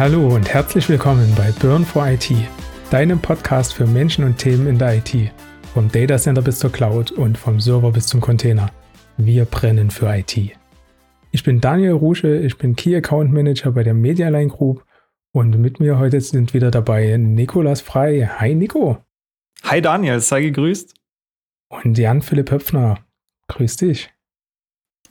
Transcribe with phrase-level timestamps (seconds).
[0.00, 2.32] Hallo und herzlich willkommen bei Burn for IT,
[2.90, 5.30] deinem Podcast für Menschen und Themen in der IT.
[5.74, 8.70] Vom Datacenter bis zur Cloud und vom Server bis zum Container.
[9.18, 10.56] Wir brennen für IT.
[11.32, 14.86] Ich bin Daniel Rusche, ich bin Key Account Manager bei der Medialine Group
[15.32, 18.26] und mit mir heute sind wieder dabei Nikolas Frei.
[18.38, 19.04] Hi Nico.
[19.64, 20.94] Hi Daniel, sei gegrüßt.
[21.68, 23.00] Und Jan-Philipp Höpfner.
[23.48, 24.10] Grüß dich.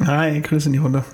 [0.03, 1.05] Hi, grüße in die Runde.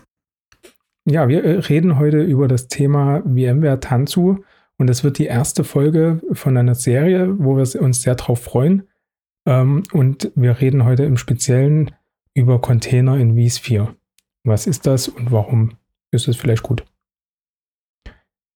[1.08, 4.44] Ja, wir äh, reden heute über das Thema VMware Tanzu
[4.77, 8.90] und das wird die erste Folge von einer Serie, wo wir uns sehr drauf freuen.
[9.46, 11.91] Ähm, und wir reden heute im Speziellen
[12.34, 13.96] über Container in vSphere.
[14.44, 15.77] Was ist das und warum
[16.12, 16.84] ist es vielleicht gut?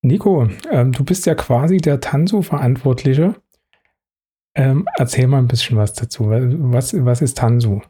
[0.02, 3.36] Nico, ähm, du bist ja quasi der Tanzu-Verantwortliche.
[4.56, 6.30] Ähm, erzähl mal ein bisschen was dazu.
[6.30, 7.82] Was, was ist Tanzu?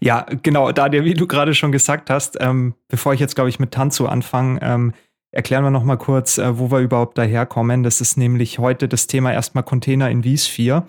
[0.00, 3.58] Ja, genau, Daniel, wie du gerade schon gesagt hast, ähm, bevor ich jetzt, glaube ich,
[3.58, 4.92] mit Tanzu anfange, ähm,
[5.32, 7.82] erklären wir noch mal kurz, äh, wo wir überhaupt daherkommen.
[7.82, 10.86] Das ist nämlich heute das Thema erstmal Container in vSphere.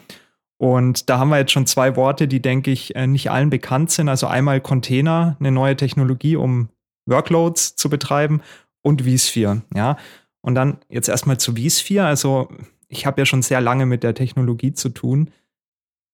[0.58, 3.92] Und da haben wir jetzt schon zwei Worte, die, denke ich, äh, nicht allen bekannt
[3.92, 4.10] sind.
[4.10, 6.70] Also einmal Container, eine neue Technologie, um
[7.06, 8.42] Workloads zu betreiben
[8.82, 9.98] und vSphere, ja.
[10.42, 12.06] Und dann jetzt erstmal zu vSphere.
[12.06, 12.50] Also
[12.88, 15.30] ich habe ja schon sehr lange mit der Technologie zu tun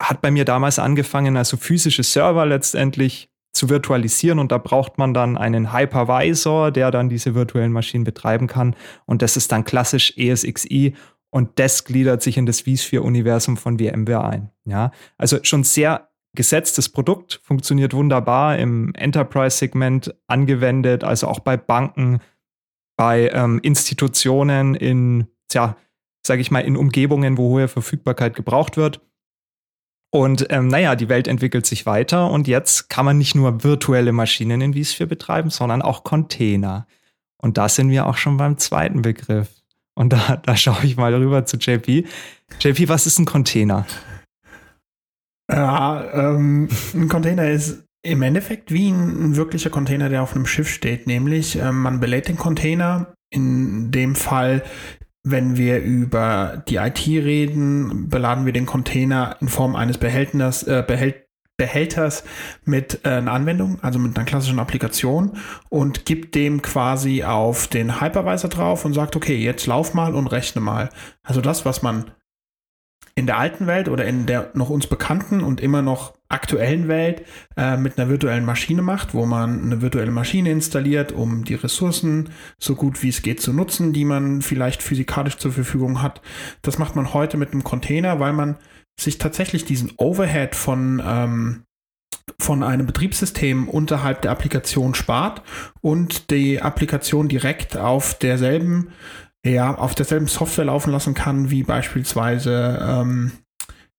[0.04, 5.14] hat bei mir damals angefangen, also physische Server letztendlich zu virtualisieren und da braucht man
[5.14, 10.14] dann einen Hypervisor, der dann diese virtuellen Maschinen betreiben kann und das ist dann klassisch
[10.18, 10.96] ESXi
[11.30, 14.50] und das gliedert sich in das vSphere-Universum von VMware ein.
[14.66, 22.20] Ja, also schon sehr gesetztes Produkt, funktioniert wunderbar im Enterprise-Segment angewendet, also auch bei Banken,
[22.98, 25.76] bei ähm, Institutionen in, ja,
[26.26, 29.02] sage ich mal, in Umgebungen, wo hohe Verfügbarkeit gebraucht wird.
[30.14, 34.12] Und ähm, naja, die Welt entwickelt sich weiter und jetzt kann man nicht nur virtuelle
[34.12, 36.86] Maschinen in vSphere betreiben, sondern auch Container.
[37.42, 39.50] Und da sind wir auch schon beim zweiten Begriff.
[39.96, 42.06] Und da, da schaue ich mal rüber zu JP.
[42.60, 43.88] JP, was ist ein Container?
[45.52, 50.46] Ja, ähm, ein Container ist im Endeffekt wie ein, ein, wirklicher Container, der auf einem
[50.46, 51.08] Schiff steht.
[51.08, 53.16] Nämlich, ähm, man belädt den Container.
[53.32, 54.62] In dem Fall
[55.24, 60.84] wenn wir über die IT reden, beladen wir den Container in Form eines Behältners, äh,
[60.86, 61.24] Behält
[61.56, 62.24] Behälters
[62.66, 65.38] mit äh, einer Anwendung, also mit einer klassischen Applikation
[65.70, 70.28] und gibt dem quasi auf den Hypervisor drauf und sagt, okay, jetzt lauf mal und
[70.28, 70.90] rechne mal.
[71.22, 72.10] Also das, was man
[73.16, 77.24] in der alten Welt oder in der noch uns bekannten und immer noch aktuellen Welt
[77.56, 82.30] äh, mit einer virtuellen Maschine macht, wo man eine virtuelle Maschine installiert, um die Ressourcen
[82.58, 86.22] so gut wie es geht zu nutzen, die man vielleicht physikalisch zur Verfügung hat.
[86.64, 88.58] Das macht man heute mit einem Container, weil man
[89.00, 91.64] sich tatsächlich diesen Overhead von ähm,
[92.40, 95.42] von einem Betriebssystem unterhalb der Applikation spart
[95.82, 98.94] und die Applikation direkt auf derselben
[99.46, 103.32] ja, auf derselben Software laufen lassen kann, wie beispielsweise ähm,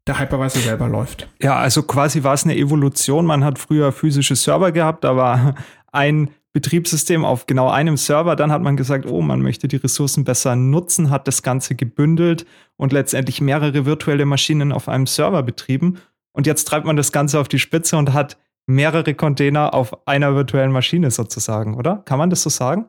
[0.06, 1.28] der Hypervisor selber läuft.
[1.40, 3.26] Ja, also quasi war es eine Evolution.
[3.26, 5.54] Man hat früher physische Server gehabt, da war
[5.92, 8.36] ein Betriebssystem auf genau einem Server.
[8.36, 12.46] Dann hat man gesagt, oh, man möchte die Ressourcen besser nutzen, hat das Ganze gebündelt
[12.76, 15.98] und letztendlich mehrere virtuelle Maschinen auf einem Server betrieben.
[16.32, 20.34] Und jetzt treibt man das Ganze auf die Spitze und hat mehrere Container auf einer
[20.34, 22.02] virtuellen Maschine sozusagen, oder?
[22.04, 22.86] Kann man das so sagen?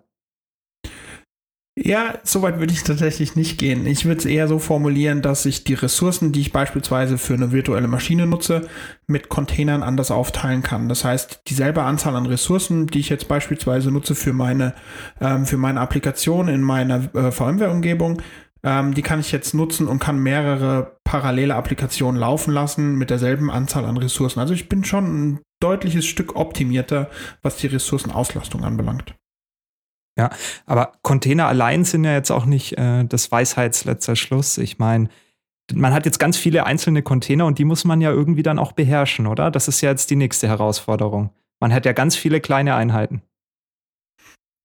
[1.77, 3.85] Ja, soweit würde ich tatsächlich nicht gehen.
[3.85, 7.51] Ich würde es eher so formulieren, dass ich die Ressourcen, die ich beispielsweise für eine
[7.51, 8.69] virtuelle Maschine nutze,
[9.07, 10.87] mit Containern anders aufteilen kann.
[10.87, 14.73] Das heißt, dieselbe Anzahl an Ressourcen, die ich jetzt beispielsweise nutze für meine,
[15.19, 18.21] ähm, für meine Applikation in meiner äh, VMware-Umgebung,
[18.63, 23.51] ähm, die kann ich jetzt nutzen und kann mehrere parallele Applikationen laufen lassen mit derselben
[23.51, 24.39] Anzahl an Ressourcen.
[24.39, 27.09] Also ich bin schon ein deutliches Stück optimierter,
[27.41, 29.13] was die Ressourcenauslastung anbelangt.
[30.17, 30.29] Ja,
[30.65, 34.57] aber Container allein sind ja jetzt auch nicht äh, das Weisheitsletzter Schluss.
[34.57, 35.09] Ich meine,
[35.73, 38.71] man hat jetzt ganz viele einzelne Container und die muss man ja irgendwie dann auch
[38.71, 39.51] beherrschen, oder?
[39.51, 41.31] Das ist ja jetzt die nächste Herausforderung.
[41.59, 43.23] Man hat ja ganz viele kleine Einheiten.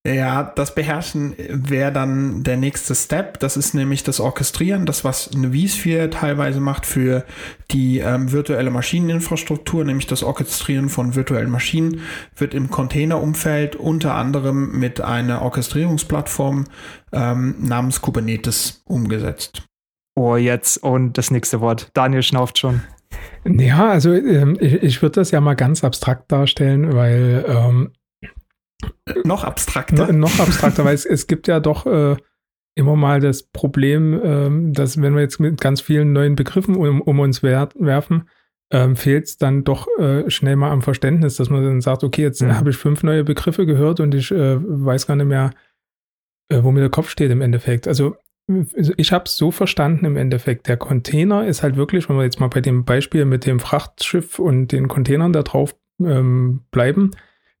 [0.03, 3.39] Ja, das Beherrschen wäre dann der nächste Step.
[3.39, 7.23] Das ist nämlich das Orchestrieren, das was eine vSphere teilweise macht für
[7.69, 12.01] die ähm, virtuelle Maschineninfrastruktur, nämlich das Orchestrieren von virtuellen Maschinen,
[12.35, 16.65] wird im Containerumfeld unter anderem mit einer Orchestrierungsplattform
[17.11, 19.67] ähm, namens Kubernetes umgesetzt.
[20.15, 21.91] Oh, jetzt und das nächste Wort.
[21.93, 22.81] Daniel schnauft schon.
[23.45, 27.91] Ja, also ähm, ich, ich würde das ja mal ganz abstrakt darstellen, weil ähm,
[29.23, 30.11] noch abstrakter.
[30.11, 32.15] No, noch abstrakter, weil es, es gibt ja doch äh,
[32.75, 37.01] immer mal das Problem, ähm, dass wenn wir jetzt mit ganz vielen neuen Begriffen um,
[37.01, 38.29] um uns wer werfen,
[38.71, 42.21] ähm, fehlt es dann doch äh, schnell mal am Verständnis, dass man dann sagt, okay,
[42.21, 42.55] jetzt mhm.
[42.55, 45.51] habe ich fünf neue Begriffe gehört und ich äh, weiß gar nicht mehr,
[46.49, 47.87] äh, wo mir der Kopf steht im Endeffekt.
[47.87, 48.15] Also
[48.97, 50.67] ich habe es so verstanden im Endeffekt.
[50.67, 54.39] Der Container ist halt wirklich, wenn wir jetzt mal bei dem Beispiel mit dem Frachtschiff
[54.39, 57.11] und den Containern da drauf ähm, bleiben,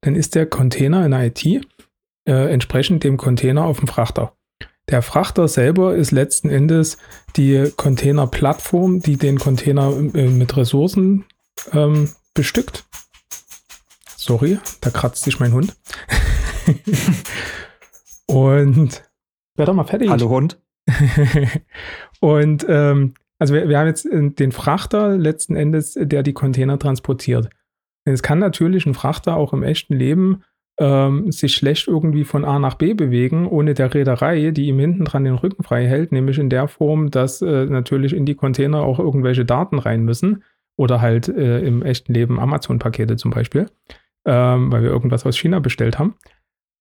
[0.01, 4.33] dann ist der Container in der IT äh, entsprechend dem Container auf dem Frachter.
[4.89, 6.97] Der Frachter selber ist letzten Endes
[7.37, 11.25] die Containerplattform, die den Container äh, mit Ressourcen
[11.71, 12.85] ähm, bestückt.
[14.17, 15.75] Sorry, da kratzt sich mein Hund.
[18.27, 19.03] und
[19.55, 20.09] werde mal fertig.
[20.09, 20.59] Hallo Hund.
[22.19, 26.77] und ähm, also wir, wir, haben jetzt äh, den Frachter letzten Endes, der die Container
[26.77, 27.49] transportiert.
[28.05, 30.43] Es kann natürlich ein Frachter auch im echten Leben
[30.79, 35.05] ähm, sich schlecht irgendwie von A nach B bewegen, ohne der Reederei, die ihm hinten
[35.05, 38.81] dran den Rücken frei hält, nämlich in der Form, dass äh, natürlich in die Container
[38.81, 40.43] auch irgendwelche Daten rein müssen
[40.77, 43.67] oder halt äh, im echten Leben Amazon-Pakete zum Beispiel,
[44.25, 46.15] ähm, weil wir irgendwas aus China bestellt haben.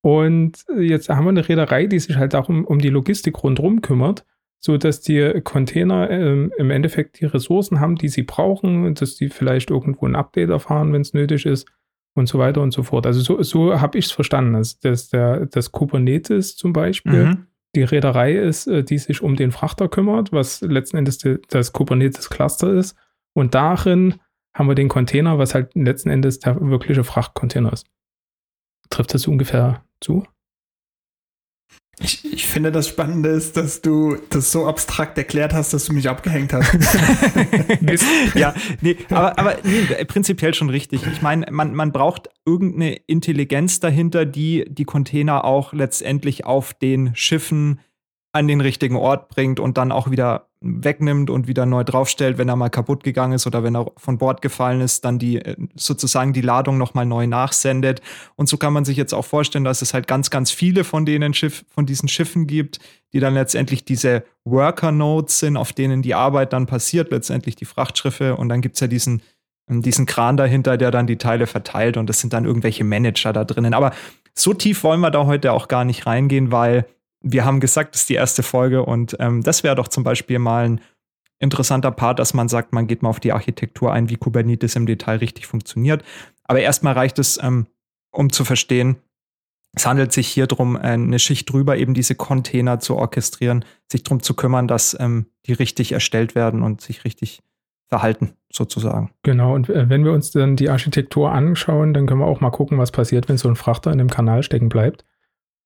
[0.03, 3.83] Und jetzt haben wir eine Reederei, die sich halt auch um, um die Logistik rundherum
[3.83, 4.25] kümmert,
[4.61, 9.31] so dass die Container ähm, im Endeffekt die Ressourcen haben, die sie brauchen, dass die
[9.31, 11.67] vielleicht irgendwo ein Update erfahren, wenn es nötig ist
[12.15, 13.07] und so weiter und so fort.
[13.07, 17.47] Also so, so habe ich es verstanden, dass, dass der, das Kubernetes zum Beispiel mhm.
[17.75, 21.73] die Reederei ist, äh, die sich um den Frachter kümmert, was letzten Endes die, das
[21.73, 22.97] Kubernetes-Cluster ist.
[23.33, 24.17] Und darin
[24.55, 27.87] haben wir den Container, was halt letzten Endes der wirkliche Frachtcontainer ist.
[28.91, 30.25] Trifft das ungefähr zu?
[32.03, 35.93] Ich, ich, finde das Spannende ist, dass du das so abstrakt erklärt hast, dass du
[35.93, 36.73] mich abgehängt hast.
[38.35, 41.03] ja, nee, aber, aber nee, prinzipiell schon richtig.
[41.07, 47.15] Ich meine, man, man braucht irgendeine Intelligenz dahinter, die die Container auch letztendlich auf den
[47.15, 47.81] Schiffen
[48.33, 52.49] an den richtigen Ort bringt und dann auch wieder wegnimmt und wieder neu draufstellt, wenn
[52.49, 55.57] er mal kaputt gegangen ist oder wenn er von Bord gefallen ist, dann die äh,
[55.75, 58.03] sozusagen die Ladung nochmal neu nachsendet.
[58.37, 61.07] Und so kann man sich jetzt auch vorstellen, dass es halt ganz, ganz viele von
[61.07, 62.79] denen Schiff, von diesen Schiffen gibt,
[63.15, 67.65] die dann letztendlich diese Worker Nodes sind, auf denen die Arbeit dann passiert, letztendlich die
[67.65, 68.37] Frachtschiffe.
[68.37, 69.23] Und dann gibt's ja diesen,
[69.67, 73.45] diesen Kran dahinter, der dann die Teile verteilt und das sind dann irgendwelche Manager da
[73.45, 73.73] drinnen.
[73.73, 73.93] Aber
[74.35, 76.85] so tief wollen wir da heute auch gar nicht reingehen, weil
[77.23, 80.39] wir haben gesagt, das ist die erste Folge und ähm, das wäre doch zum Beispiel
[80.39, 80.81] mal ein
[81.39, 84.87] interessanter Part, dass man sagt, man geht mal auf die Architektur ein, wie Kubernetes im
[84.87, 86.05] Detail richtig funktioniert.
[86.45, 87.67] Aber erstmal reicht es, ähm,
[88.11, 88.97] um zu verstehen,
[89.73, 94.03] es handelt sich hier darum, äh, eine Schicht drüber eben diese Container zu orchestrieren, sich
[94.03, 97.43] darum zu kümmern, dass ähm, die richtig erstellt werden und sich richtig
[97.89, 99.11] verhalten, sozusagen.
[99.23, 102.51] Genau, und äh, wenn wir uns dann die Architektur anschauen, dann können wir auch mal
[102.51, 105.05] gucken, was passiert, wenn so ein Frachter in dem Kanal stecken bleibt.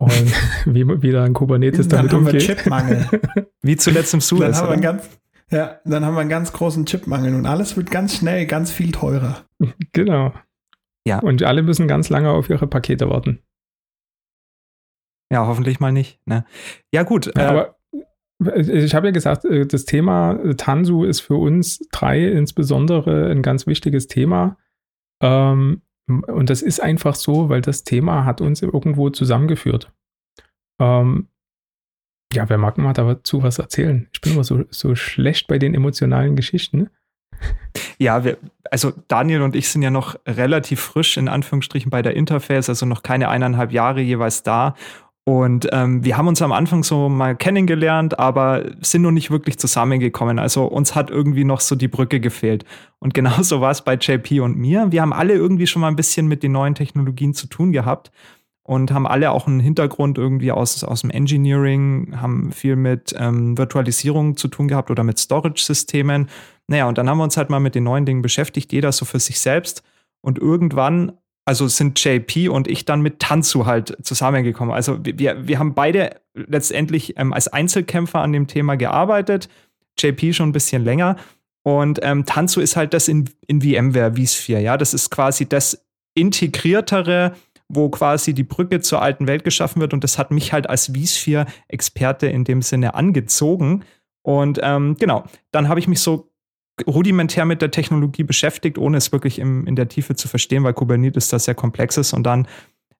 [0.04, 0.32] Und
[0.74, 2.48] wie, wie da ein Kubernetes dann damit haben umgeht.
[2.48, 3.08] Wir Chipmangel.
[3.62, 4.40] wie zuletzt im Suez.
[4.40, 5.08] Dann haben, wir einen ganz,
[5.50, 8.92] ja, dann haben wir einen ganz großen Chipmangel und alles wird ganz schnell ganz viel
[8.92, 9.44] teurer.
[9.92, 10.32] Genau.
[11.06, 11.18] Ja.
[11.18, 13.40] Und alle müssen ganz lange auf ihre Pakete warten.
[15.30, 16.20] Ja, hoffentlich mal nicht.
[16.26, 16.44] Ne?
[16.92, 17.26] Ja, gut.
[17.36, 17.76] Ja, äh, aber
[18.56, 23.66] ich habe ja gesagt, äh, das Thema Tansu ist für uns drei insbesondere ein ganz
[23.66, 24.56] wichtiges Thema.
[25.22, 29.92] Ähm, und das ist einfach so, weil das Thema hat uns irgendwo zusammengeführt.
[30.78, 31.28] Ähm,
[32.32, 34.08] ja, wer mag mal dazu was erzählen?
[34.12, 36.90] Ich bin immer so, so schlecht bei den emotionalen Geschichten.
[37.98, 38.38] Ja, wir,
[38.70, 42.86] also Daniel und ich sind ja noch relativ frisch in Anführungsstrichen bei der Interface, also
[42.86, 44.74] noch keine eineinhalb Jahre jeweils da.
[45.26, 49.58] Und ähm, wir haben uns am Anfang so mal kennengelernt, aber sind noch nicht wirklich
[49.58, 50.38] zusammengekommen.
[50.38, 52.66] Also uns hat irgendwie noch so die Brücke gefehlt.
[52.98, 54.92] Und genauso war es bei JP und mir.
[54.92, 58.10] Wir haben alle irgendwie schon mal ein bisschen mit den neuen Technologien zu tun gehabt
[58.64, 63.56] und haben alle auch einen Hintergrund irgendwie aus, aus dem Engineering, haben viel mit ähm,
[63.56, 66.28] Virtualisierung zu tun gehabt oder mit Storage-Systemen.
[66.66, 69.06] Naja, und dann haben wir uns halt mal mit den neuen Dingen beschäftigt, jeder so
[69.06, 69.82] für sich selbst.
[70.20, 71.12] Und irgendwann
[71.44, 74.74] also sind JP und ich dann mit Tanzu halt zusammengekommen.
[74.74, 79.48] Also wir, wir haben beide letztendlich ähm, als Einzelkämpfer an dem Thema gearbeitet.
[79.98, 81.16] JP schon ein bisschen länger.
[81.62, 84.60] Und ähm, Tanzu ist halt das in, in VMware vSphere.
[84.60, 87.34] Ja, das ist quasi das integriertere,
[87.68, 89.92] wo quasi die Brücke zur alten Welt geschaffen wird.
[89.92, 93.84] Und das hat mich halt als vSphere-Experte in dem Sinne angezogen.
[94.22, 96.30] Und ähm, genau, dann habe ich mich so
[96.86, 100.74] rudimentär mit der Technologie beschäftigt, ohne es wirklich im, in der Tiefe zu verstehen, weil
[100.74, 102.12] Kubernetes da sehr komplex ist.
[102.12, 102.48] Und dann,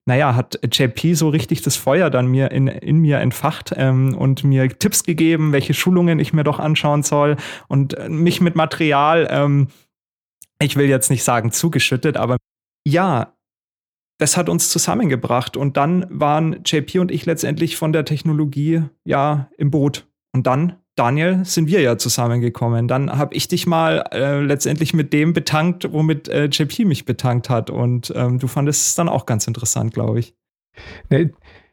[0.05, 4.43] naja, hat JP so richtig das Feuer dann mir in, in mir entfacht ähm, und
[4.43, 7.35] mir Tipps gegeben, welche Schulungen ich mir doch anschauen soll
[7.67, 9.67] und äh, mich mit Material, ähm,
[10.61, 12.37] ich will jetzt nicht sagen zugeschüttet, aber
[12.87, 13.33] ja,
[14.17, 15.57] das hat uns zusammengebracht.
[15.57, 20.07] Und dann waren JP und ich letztendlich von der Technologie ja im Boot.
[20.33, 22.87] Und dann Daniel, sind wir ja zusammengekommen.
[22.87, 27.49] Dann habe ich dich mal äh, letztendlich mit dem betankt, womit äh, JP mich betankt
[27.49, 27.69] hat.
[27.69, 30.35] Und ähm, du fandest es dann auch ganz interessant, glaube ich.
[31.09, 31.31] Nee,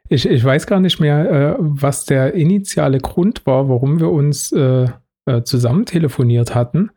[0.08, 4.50] ich, ich weiß gar nicht mehr, äh, was der initiale Grund war, warum wir uns
[4.52, 4.86] äh,
[5.26, 6.90] äh, zusammen telefoniert hatten.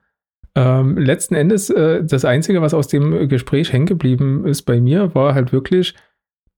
[0.56, 5.14] Ähm, letzten Endes, äh, das Einzige, was aus dem Gespräch hängen geblieben ist bei mir,
[5.14, 5.94] war halt wirklich,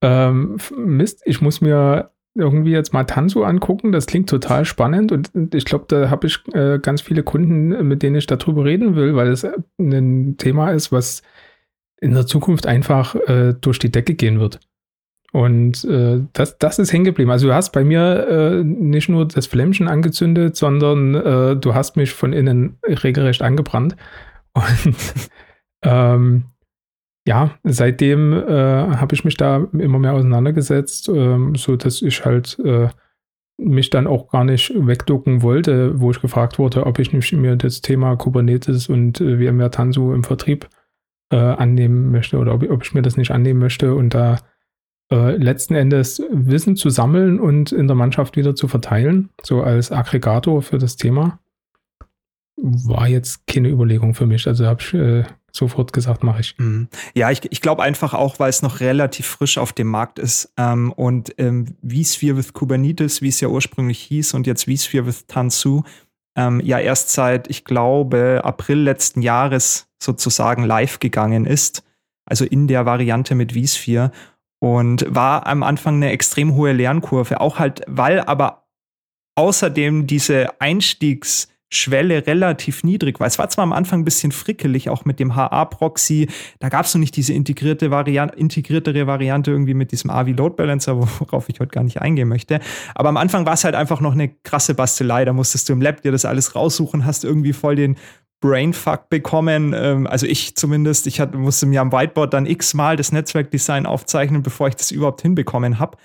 [0.02, 3.91] ähm, Mist, ich muss mir irgendwie jetzt mal Tanzu angucken.
[3.91, 8.03] Das klingt total spannend und ich glaube, da habe ich äh, ganz viele Kunden, mit
[8.03, 9.46] denen ich darüber reden will, weil es
[9.79, 11.22] ein Thema ist, was
[12.00, 14.60] in der Zukunft einfach äh, durch die Decke gehen wird.
[15.34, 17.32] Und äh, das, das ist hängen geblieben.
[17.32, 21.98] Also du hast bei mir äh, nicht nur das Flämmchen angezündet, sondern äh, du hast
[21.98, 23.96] mich von innen regelrecht angebrannt.
[24.53, 24.96] Und
[25.84, 26.46] ähm,
[27.28, 32.58] ja, seitdem äh, habe ich mich da immer mehr auseinandergesetzt, ähm, so dass ich halt
[32.64, 32.88] äh,
[33.58, 37.58] mich dann auch gar nicht wegducken wollte, wo ich gefragt wurde, ob ich nicht mir
[37.58, 40.70] das Thema Kubernetes und äh, VMware Tanzu im Vertrieb
[41.30, 44.38] äh, annehmen möchte oder ob, ob, ich mir das nicht annehmen möchte und da
[45.12, 49.92] äh, letzten Endes Wissen zu sammeln und in der Mannschaft wieder zu verteilen, so als
[49.92, 51.40] Aggregator für das Thema,
[52.56, 54.48] war jetzt keine Überlegung für mich.
[54.48, 55.24] Also habe ich äh,
[55.58, 56.56] sofort gesagt, mache ich.
[56.58, 56.88] Mhm.
[57.14, 60.54] Ja, ich, ich glaube einfach auch, weil es noch relativ frisch auf dem Markt ist
[60.58, 65.26] ähm, und ähm, vSphere with Kubernetes, wie es ja ursprünglich hieß, und jetzt vSphere with
[65.28, 65.84] Tanzu,
[66.38, 71.84] ähm, ja erst seit, ich glaube, April letzten Jahres sozusagen live gegangen ist.
[72.26, 74.12] Also in der Variante mit vSphere.
[74.60, 77.40] Und war am Anfang eine extrem hohe Lernkurve.
[77.42, 78.68] Auch halt, weil aber
[79.36, 83.28] außerdem diese Einstiegs- Schwelle relativ niedrig war.
[83.28, 86.30] Es war zwar am Anfang ein bisschen frickelig, auch mit dem HA-Proxy.
[86.60, 90.56] Da gab es noch nicht diese integrierte Variante, integriertere Variante irgendwie mit diesem AVI Load
[90.56, 92.60] Balancer, worauf ich heute gar nicht eingehen möchte.
[92.96, 95.26] Aber am Anfang war es halt einfach noch eine krasse Bastelei.
[95.26, 97.98] Da musstest du im Lab dir das alles raussuchen, hast irgendwie voll den
[98.40, 99.74] Brainfuck bekommen.
[99.76, 101.08] Ähm, also ich zumindest.
[101.08, 105.80] Ich musste mir am Whiteboard dann x-mal das Netzwerkdesign aufzeichnen, bevor ich das überhaupt hinbekommen
[105.80, 105.98] habe.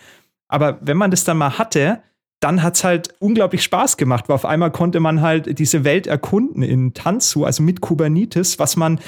[0.49, 2.03] Aber wenn man das dann mal hatte,
[2.43, 6.07] dann hat es halt unglaublich Spaß gemacht, weil auf einmal konnte man halt diese Welt
[6.07, 8.99] erkunden in Tanzu, also mit Kubernetes, was man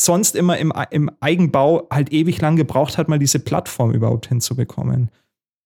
[0.00, 5.10] sonst immer im, im Eigenbau halt ewig lang gebraucht hat, mal diese Plattform überhaupt hinzubekommen.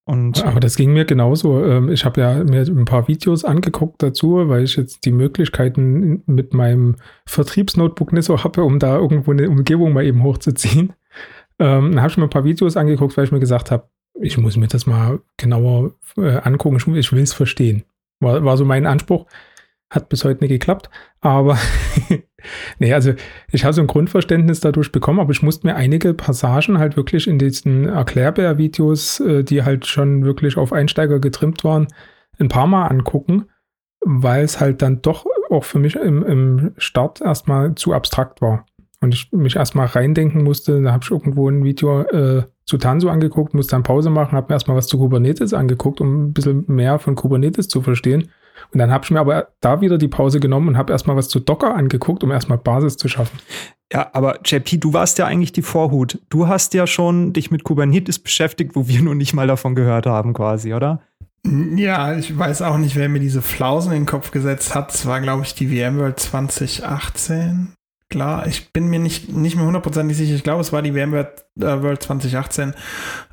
[0.07, 1.63] Und Aber das ging mir genauso.
[1.63, 6.23] Ähm, ich habe ja mir ein paar Videos angeguckt dazu, weil ich jetzt die Möglichkeiten
[6.25, 10.95] mit meinem Vertriebsnotebook nicht so habe, um da irgendwo eine Umgebung mal eben hochzuziehen.
[11.59, 13.89] Ähm, dann habe ich mir ein paar Videos angeguckt, weil ich mir gesagt habe,
[14.21, 16.77] ich muss mir das mal genauer äh, angucken.
[16.97, 17.85] Ich, will es verstehen.
[18.21, 19.27] War, war so mein Anspruch.
[19.91, 20.91] Hat bis heute nicht geklappt.
[21.21, 21.59] Aber
[22.79, 23.15] nee, also
[23.51, 27.27] ich habe so ein Grundverständnis dadurch bekommen, aber ich musste mir einige Passagen halt wirklich
[27.27, 31.89] in diesen Erklärbär-Videos, äh, die halt schon wirklich auf Einsteiger getrimmt waren,
[32.39, 33.47] ein paar Mal angucken,
[34.01, 38.67] weil es halt dann doch auch für mich im, im Start erstmal zu abstrakt war.
[39.01, 40.83] Und ich mich erstmal reindenken musste.
[40.83, 44.49] Da habe ich irgendwo ein Video äh, zu Tanso angeguckt, musste dann Pause machen, habe
[44.49, 48.31] mir erstmal was zu Kubernetes angeguckt, um ein bisschen mehr von Kubernetes zu verstehen.
[48.73, 51.29] Und dann habe ich mir aber da wieder die Pause genommen und habe erstmal was
[51.29, 53.39] zu Docker angeguckt, um erstmal Basis zu schaffen.
[53.91, 56.19] Ja, aber JP, du warst ja eigentlich die Vorhut.
[56.29, 60.05] Du hast ja schon dich mit Kubernetes beschäftigt, wo wir noch nicht mal davon gehört
[60.05, 61.01] haben, quasi, oder?
[61.47, 64.93] Ja, ich weiß auch nicht, wer mir diese Flausen in den Kopf gesetzt hat.
[64.93, 67.73] Es war, glaube ich, die VMworld 2018
[68.09, 68.47] klar.
[68.47, 70.35] Ich bin mir nicht, nicht mehr hundertprozentig sicher.
[70.35, 72.75] Ich glaube, es war die VMware äh, World 2018,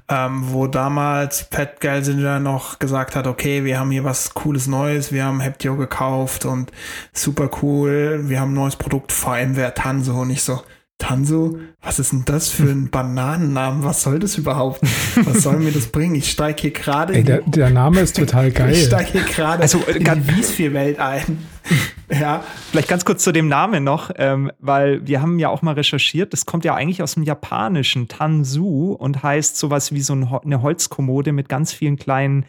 [0.09, 5.11] ähm, wo damals Pat Gelsinger noch gesagt hat, okay, wir haben hier was Cooles Neues,
[5.11, 6.71] wir haben Heptio gekauft und
[7.13, 10.61] super cool, wir haben ein neues Produkt, VMware Tanso und ich so,
[10.97, 13.83] Tanso, was ist denn das für ein Bananennamen?
[13.83, 14.81] Was soll das überhaupt?
[15.25, 16.15] Was soll mir das bringen?
[16.15, 17.21] Ich steige hier gerade.
[17.21, 18.71] Der, der, Name ist total geil.
[18.71, 21.45] Ich steige hier gerade also, in die Wiesvier-Welt ein.
[22.09, 22.43] ja.
[22.71, 26.31] Vielleicht ganz kurz zu dem Namen noch, ähm, weil wir haben ja auch mal recherchiert.
[26.31, 31.33] Das kommt ja eigentlich aus dem japanischen Tansu und heißt sowas wie so eine Holzkommode
[31.33, 32.45] mit ganz vielen kleinen,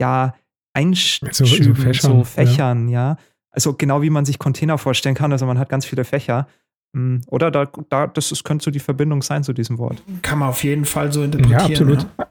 [0.00, 0.34] ja,
[0.74, 3.10] Einschüben, so, so, Fächern, so Fächern ja.
[3.10, 3.16] ja.
[3.50, 5.32] Also genau wie man sich Container vorstellen kann.
[5.32, 6.46] Also man hat ganz viele Fächer.
[6.94, 10.02] Hm, oder da, da, das ist, könnte so die Verbindung sein zu diesem Wort.
[10.22, 11.60] Kann man auf jeden Fall so interpretieren.
[11.60, 12.06] Ja, absolut.
[12.18, 12.26] Ja.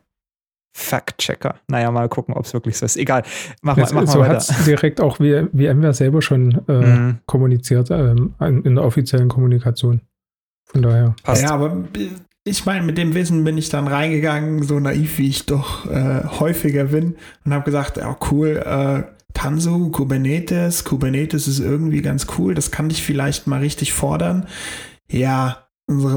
[0.73, 1.55] Fact-Checker.
[1.67, 2.95] Naja, mal gucken, ob es wirklich so ist.
[2.95, 3.23] Egal,
[3.61, 4.39] mach mal, mach so mal weiter.
[4.39, 7.19] So direkt auch wie VMware selber schon äh, mhm.
[7.25, 10.01] kommuniziert ähm, in der offiziellen Kommunikation.
[10.63, 11.15] Von daher.
[11.23, 11.43] Passt.
[11.43, 11.83] Ja, aber
[12.45, 16.23] ich meine, mit dem Wissen bin ich dann reingegangen, so naiv wie ich doch äh,
[16.39, 17.15] häufiger bin
[17.45, 19.03] und habe gesagt, ja cool, äh,
[19.33, 20.83] Tanzu, Kubernetes.
[20.83, 22.53] Kubernetes ist irgendwie ganz cool.
[22.55, 24.47] Das kann dich vielleicht mal richtig fordern.
[25.09, 25.67] Ja,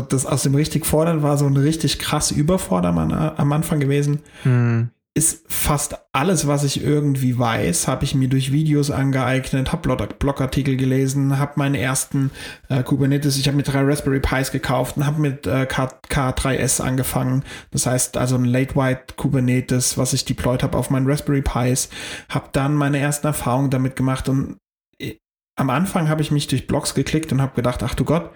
[0.09, 4.21] das aus dem richtig fordern war so ein richtig krass Überfordern am Anfang gewesen.
[4.43, 4.91] Hm.
[5.17, 10.77] Ist fast alles, was ich irgendwie weiß, habe ich mir durch Videos angeeignet, habe Blogartikel
[10.77, 12.33] gelesen, habe meine ersten
[12.69, 16.81] äh, Kubernetes, ich habe mir drei Raspberry Pis gekauft und habe mit äh, K K3S
[16.81, 17.45] angefangen.
[17.71, 21.91] Das heißt also ein Late White Kubernetes, was ich deployed habe auf meinen Raspberry Pis,
[22.29, 24.57] habe dann meine ersten Erfahrungen damit gemacht und
[25.57, 28.31] am Anfang habe ich mich durch Blogs geklickt und habe gedacht, ach du Gott,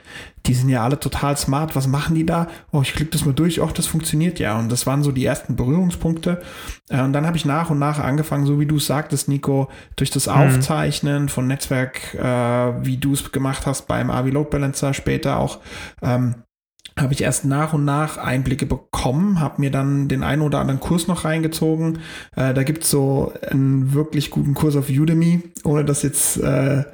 [0.46, 2.46] die sind ja alle total smart, was machen die da?
[2.70, 4.56] Oh, ich klicke das mal durch, oh, das funktioniert ja.
[4.56, 6.40] Und das waren so die ersten Berührungspunkte.
[6.88, 10.10] Äh, und dann habe ich nach und nach angefangen, so wie du sagtest, Nico, durch
[10.10, 10.32] das mhm.
[10.32, 15.58] Aufzeichnen von Netzwerk, äh, wie du es gemacht hast beim AVI Load Balancer, später auch,
[16.02, 16.36] ähm,
[17.00, 20.80] habe ich erst nach und nach Einblicke bekommen, habe mir dann den einen oder anderen
[20.80, 22.00] Kurs noch reingezogen.
[22.36, 26.84] Äh, da gibt's so einen wirklich guten Kurs auf Udemy, ohne das jetzt äh,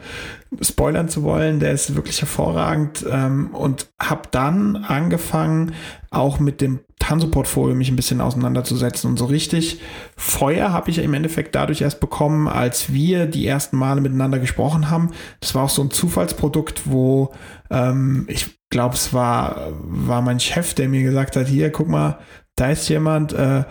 [0.60, 1.60] spoilern zu wollen.
[1.60, 5.72] Der ist wirklich hervorragend ähm, und habe dann angefangen,
[6.10, 9.10] auch mit dem Tanso-Portfolio mich ein bisschen auseinanderzusetzen.
[9.10, 9.80] Und so richtig
[10.16, 14.90] Feuer habe ich im Endeffekt dadurch erst bekommen, als wir die ersten Male miteinander gesprochen
[14.90, 15.10] haben.
[15.40, 17.32] Das war auch so ein Zufallsprodukt, wo
[17.70, 22.18] ähm, ich glaube, es war, war mein Chef, der mir gesagt hat, hier, guck mal,
[22.56, 23.62] da ist jemand, äh,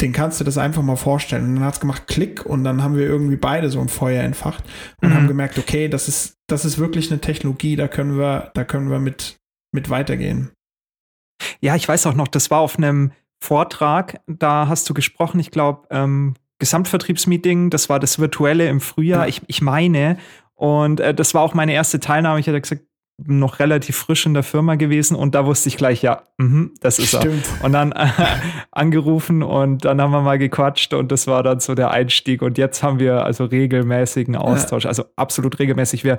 [0.00, 1.44] den kannst du das einfach mal vorstellen.
[1.44, 4.22] Und dann hat es gemacht, Klick, und dann haben wir irgendwie beide so ein Feuer
[4.22, 4.64] entfacht
[5.02, 5.14] und mhm.
[5.14, 8.90] haben gemerkt, okay, das ist, das ist wirklich eine Technologie, da können wir, da können
[8.90, 9.36] wir mit,
[9.74, 10.50] mit weitergehen.
[11.60, 13.12] Ja, ich weiß auch noch, das war auf einem
[13.44, 19.24] Vortrag, da hast du gesprochen, ich glaube, ähm, Gesamtvertriebsmeeting, das war das virtuelle im Frühjahr,
[19.24, 19.28] ja.
[19.28, 20.16] ich, ich meine.
[20.54, 22.40] Und äh, das war auch meine erste Teilnahme.
[22.40, 22.87] Ich hatte gesagt,
[23.26, 27.00] noch relativ frisch in der Firma gewesen und da wusste ich gleich, ja, mh, das
[27.00, 27.48] ist Stimmt.
[27.58, 27.64] er.
[27.64, 28.08] Und dann äh,
[28.70, 32.42] angerufen und dann haben wir mal gequatscht und das war dann so der Einstieg.
[32.42, 34.88] Und jetzt haben wir also regelmäßigen Austausch, ja.
[34.88, 36.04] also absolut regelmäßig.
[36.04, 36.18] Wir,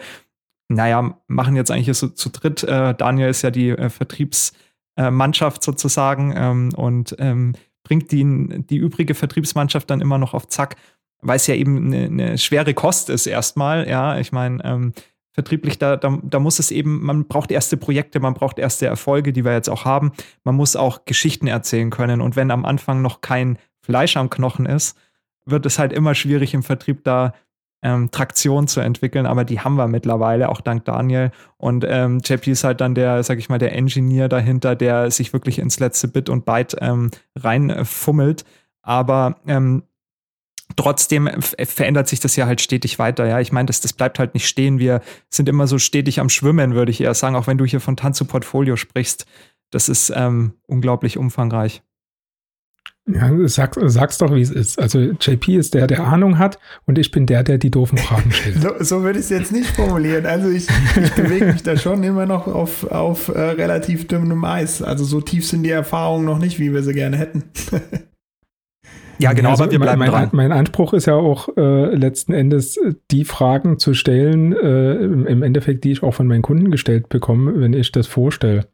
[0.67, 2.63] naja, machen jetzt eigentlich so zu dritt.
[2.63, 7.53] Äh, Daniel ist ja die äh, Vertriebsmannschaft sozusagen ähm, und ähm,
[7.83, 8.25] bringt die,
[8.69, 10.75] die übrige Vertriebsmannschaft dann immer noch auf Zack,
[11.21, 13.87] weil es ja eben eine, eine schwere Kost ist erstmal.
[13.87, 14.93] Ja, ich meine, ähm,
[15.39, 19.31] vertrieblich, da, da, da muss es eben, man braucht erste Projekte, man braucht erste Erfolge,
[19.31, 20.11] die wir jetzt auch haben.
[20.43, 22.19] Man muss auch Geschichten erzählen können.
[22.19, 24.97] Und wenn am Anfang noch kein Fleisch am Knochen ist,
[25.45, 27.33] wird es halt immer schwierig im Vertrieb da
[27.81, 31.31] ähm, Traktion zu entwickeln, aber die haben wir mittlerweile, auch dank Daniel.
[31.55, 35.31] Und ähm, JP ist halt dann der, sag ich mal, der Engineer dahinter, der sich
[35.31, 38.43] wirklich ins letzte Bit und Byte ähm, reinfummelt.
[38.81, 39.83] Aber ähm,
[40.79, 43.27] trotzdem verändert sich das ja halt stetig weiter.
[43.27, 44.79] Ja, ich meine, das, das bleibt halt nicht stehen.
[44.79, 47.81] Wir sind immer so stetig am Schwimmen, würde ich eher sagen, auch wenn du hier
[47.81, 49.25] von Tanzu Portfolio sprichst.
[49.71, 51.83] Das ist ähm, unglaublich umfangreich.
[53.07, 54.79] Ja, sag, sag's doch, wie es ist.
[54.79, 58.31] Also JP ist der, der Ahnung hat und ich bin der, der die doofen Fragen
[58.31, 58.61] stellt.
[58.61, 60.25] so, so würde ich es jetzt nicht formulieren.
[60.25, 60.67] Also ich,
[61.01, 64.81] ich bewege mich da schon immer noch auf, auf äh, relativ dünnem Eis.
[64.81, 67.43] Also so tief sind die Erfahrungen noch nicht, wie wir sie gerne hätten.
[69.19, 70.29] Ja, genau, also aber wir bleiben mein, dran.
[70.31, 75.43] Mein Anspruch ist ja auch äh, letzten Endes äh, die Fragen zu stellen, äh, im
[75.43, 78.67] Endeffekt, die ich auch von meinen Kunden gestellt bekomme, wenn ich das vorstelle.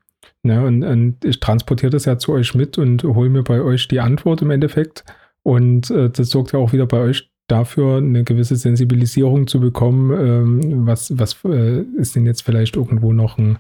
[0.44, 3.88] Ja, und, und ich transportiere das ja zu euch mit und hole mir bei euch
[3.88, 5.04] die Antwort im Endeffekt.
[5.42, 10.12] Und äh, das sorgt ja auch wieder bei euch dafür, eine gewisse Sensibilisierung zu bekommen.
[10.12, 13.58] Ähm, was was äh, ist denn jetzt vielleicht irgendwo noch ein,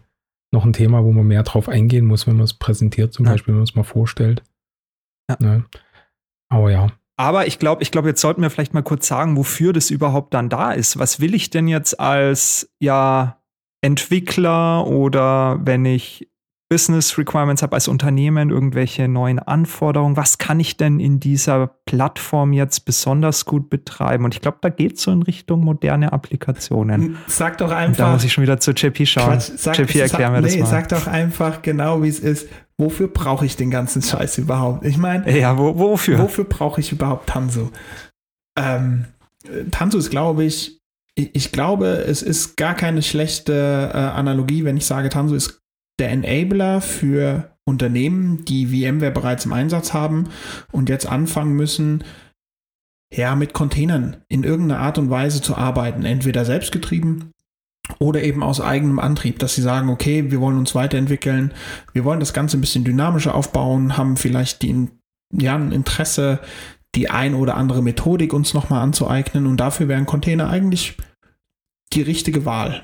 [0.51, 3.31] noch ein Thema, wo man mehr drauf eingehen muss, wenn man es präsentiert, zum ja.
[3.31, 4.43] Beispiel, wenn man es mal vorstellt.
[5.29, 5.37] Ja.
[5.41, 5.63] ja.
[6.49, 6.87] Aber ja.
[7.17, 10.33] Aber ich glaube, ich glaube, jetzt sollten wir vielleicht mal kurz sagen, wofür das überhaupt
[10.33, 10.99] dann da ist.
[10.99, 13.41] Was will ich denn jetzt als ja
[13.81, 16.29] Entwickler oder wenn ich
[16.75, 20.17] Business Requirements habe als Unternehmen, irgendwelche neuen Anforderungen.
[20.17, 24.25] Was kann ich denn in dieser Plattform jetzt besonders gut betreiben?
[24.25, 27.15] Und ich glaube, da geht es so in Richtung moderne Applikationen.
[27.27, 27.87] Sag doch einfach.
[27.91, 29.29] Und da muss ich schon wieder zu JP schauen.
[29.29, 30.65] Quatsch, sag, JP, erklär mir nee, das mal.
[30.65, 32.49] Sag doch einfach genau, wie es ist.
[32.77, 34.85] Wofür brauche ich den ganzen Scheiß überhaupt?
[34.85, 36.19] Ich meine, ja, wo, wofür?
[36.19, 37.71] Wofür brauche ich überhaupt Tanso?
[38.59, 39.05] Ähm,
[39.71, 40.81] Tanso ist, glaube ich,
[41.15, 45.61] ich glaube, es ist gar keine schlechte äh, Analogie, wenn ich sage, Tanso ist
[45.99, 50.29] der Enabler für Unternehmen, die VMware bereits im Einsatz haben
[50.71, 52.03] und jetzt anfangen müssen,
[53.13, 57.31] ja, mit Containern in irgendeiner Art und Weise zu arbeiten, entweder selbstgetrieben
[57.99, 61.53] oder eben aus eigenem Antrieb, dass sie sagen, okay, wir wollen uns weiterentwickeln,
[61.93, 64.89] wir wollen das Ganze ein bisschen dynamischer aufbauen, haben vielleicht die,
[65.31, 66.39] ja, ein Interesse,
[66.95, 70.97] die ein oder andere Methodik uns nochmal anzueignen und dafür wären Container eigentlich
[71.93, 72.83] die richtige Wahl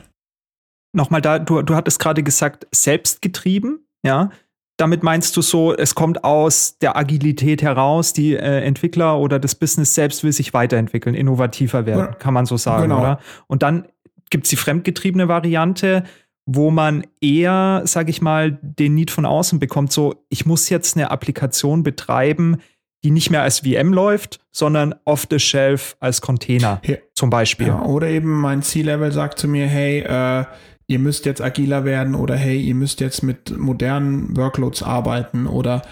[0.94, 4.30] nochmal da, du, du hattest gerade gesagt, selbstgetrieben, ja.
[4.78, 9.54] Damit meinst du so, es kommt aus der Agilität heraus, die äh, Entwickler oder das
[9.54, 12.14] Business selbst will sich weiterentwickeln, innovativer werden, ja.
[12.14, 13.00] kann man so sagen, genau.
[13.00, 13.20] oder?
[13.46, 13.86] Und dann
[14.32, 16.04] gibt es die fremdgetriebene Variante,
[16.48, 20.98] wo man eher, sag ich mal, den Need von außen bekommt, so, ich muss jetzt
[20.98, 22.58] eine Applikation betreiben,
[23.04, 26.98] die nicht mehr als VM läuft, sondern off the shelf als Container ja.
[27.14, 27.68] zum Beispiel.
[27.68, 30.46] Ja, oder eben mein C-Level sagt zu mir, hey, äh,
[30.92, 35.84] ihr müsst jetzt agiler werden oder hey, ihr müsst jetzt mit modernen Workloads arbeiten oder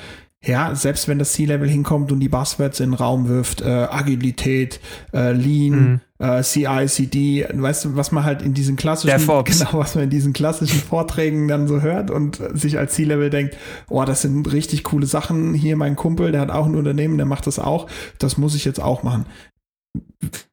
[0.42, 4.80] ja, selbst wenn das C-Level hinkommt und die Buzzwords in den Raum wirft, äh, Agilität,
[5.14, 6.26] äh, Lean, mhm.
[6.26, 10.10] äh, CI, CD, weißt du, was man halt in diesen klassischen, genau, was man in
[10.10, 13.58] diesen klassischen Vorträgen dann so hört und sich als C-Level denkt,
[13.90, 15.54] oh, das sind richtig coole Sachen.
[15.54, 17.88] Hier mein Kumpel, der hat auch ein Unternehmen, der macht das auch.
[18.18, 19.26] Das muss ich jetzt auch machen.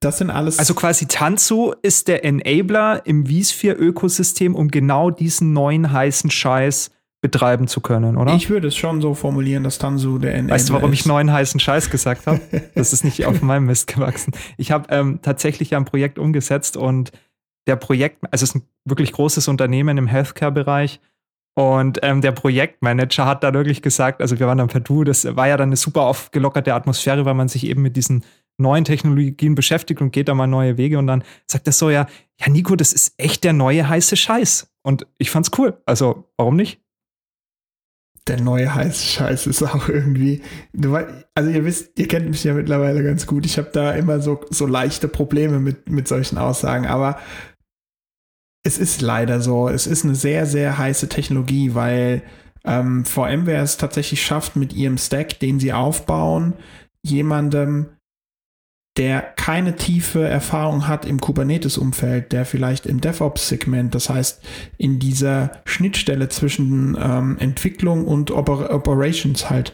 [0.00, 0.58] Das sind alles.
[0.58, 6.90] Also quasi Tanzu ist der Enabler im vSphere-Ökosystem, um genau diesen neuen heißen Scheiß
[7.22, 8.34] betreiben zu können, oder?
[8.34, 11.00] Ich würde es schon so formulieren, dass Tanzu der Enabler Weißt du, warum ist?
[11.00, 12.40] ich neuen heißen Scheiß gesagt habe?
[12.74, 14.32] Das ist nicht auf meinem Mist gewachsen.
[14.56, 17.12] Ich habe ähm, tatsächlich ein Projekt umgesetzt und
[17.66, 21.00] der Projekt, also es ist ein wirklich großes Unternehmen im Healthcare-Bereich
[21.58, 25.24] und ähm, der Projektmanager hat da wirklich gesagt, also wir waren dann per Du, das
[25.36, 28.24] war ja dann eine super aufgelockerte Atmosphäre, weil man sich eben mit diesen
[28.58, 32.06] neuen Technologien beschäftigt und geht da mal neue Wege und dann sagt er so, ja,
[32.40, 34.68] ja, Nico, das ist echt der neue heiße Scheiß.
[34.82, 35.80] Und ich fand's cool.
[35.86, 36.80] Also, warum nicht?
[38.28, 40.42] Der neue heiße Scheiß ist auch irgendwie.
[41.34, 43.46] Also ihr wisst, ihr kennt mich ja mittlerweile ganz gut.
[43.46, 47.20] Ich habe da immer so, so leichte Probleme mit, mit solchen Aussagen, aber
[48.64, 49.68] es ist leider so.
[49.68, 52.22] Es ist eine sehr, sehr heiße Technologie, weil
[52.64, 56.54] ähm, VMware es tatsächlich schafft, mit ihrem Stack, den sie aufbauen,
[57.02, 57.86] jemandem
[58.96, 64.42] der keine tiefe Erfahrung hat im Kubernetes-Umfeld, der vielleicht im DevOps-Segment, das heißt
[64.78, 69.72] in dieser Schnittstelle zwischen ähm, Entwicklung und Oper Operations halt,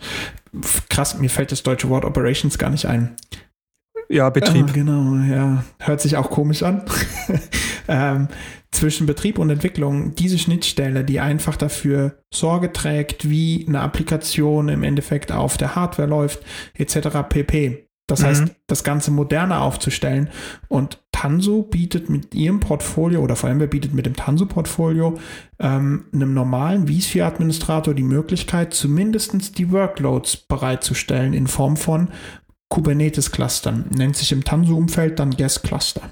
[0.89, 3.17] krass, mir fällt das deutsche Wort Operations gar nicht ein.
[4.09, 4.67] Ja, Betrieb.
[4.69, 5.65] Ah, genau, ja.
[5.79, 6.83] Hört sich auch komisch an.
[7.89, 8.29] ähm,
[8.71, 14.83] zwischen Betrieb und Entwicklung, diese Schnittstelle, die einfach dafür Sorge trägt, wie eine Applikation im
[14.83, 16.41] Endeffekt auf der Hardware läuft,
[16.75, 17.21] etc.
[17.29, 17.87] pp.
[18.07, 18.27] Das mhm.
[18.27, 20.29] heißt, das Ganze moderner aufzustellen.
[20.69, 25.19] Und Tanso bietet mit ihrem Portfolio oder vor allem wer bietet mit dem Tanso-Portfolio
[25.61, 32.09] ähm, einem normalen vSphere-Administrator die Möglichkeit, zumindest die Workloads bereitzustellen in Form von
[32.71, 33.87] Kubernetes-Clustern.
[33.95, 36.03] Nennt sich im Tanso-Umfeld dann Guest-Cluster.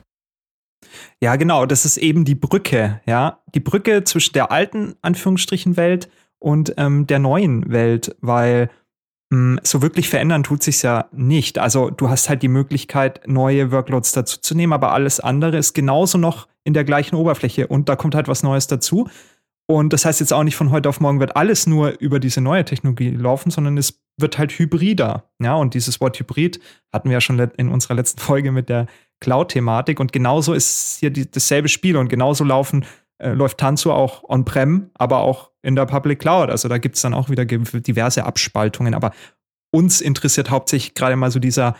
[1.20, 3.40] Ja, genau, das ist eben die Brücke, ja.
[3.54, 8.70] Die Brücke zwischen der alten Anführungsstrichen Welt und ähm, der neuen Welt, weil
[9.62, 11.58] so wirklich verändern tut sich ja nicht.
[11.58, 15.72] Also du hast halt die Möglichkeit, neue Workloads dazu zu nehmen, aber alles andere ist
[15.72, 19.08] genauso noch in der gleichen Oberfläche und da kommt halt was Neues dazu.
[19.68, 22.40] Und das heißt jetzt auch nicht von heute auf morgen wird alles nur über diese
[22.40, 25.30] neue Technologie laufen, sondern es wird halt hybrider.
[25.40, 26.60] Ja, und dieses Wort Hybrid
[26.92, 28.86] hatten wir ja schon in unserer letzten Folge mit der
[29.20, 30.00] Cloud-Thematik.
[30.00, 32.84] Und genauso ist hier die, dasselbe Spiel und genauso laufen,
[33.18, 36.50] äh, läuft Tanzu auch on-prem, aber auch in der Public Cloud.
[36.50, 38.94] Also da gibt es dann auch wieder diverse Abspaltungen.
[38.94, 39.12] Aber
[39.70, 41.76] uns interessiert hauptsächlich gerade mal so dieser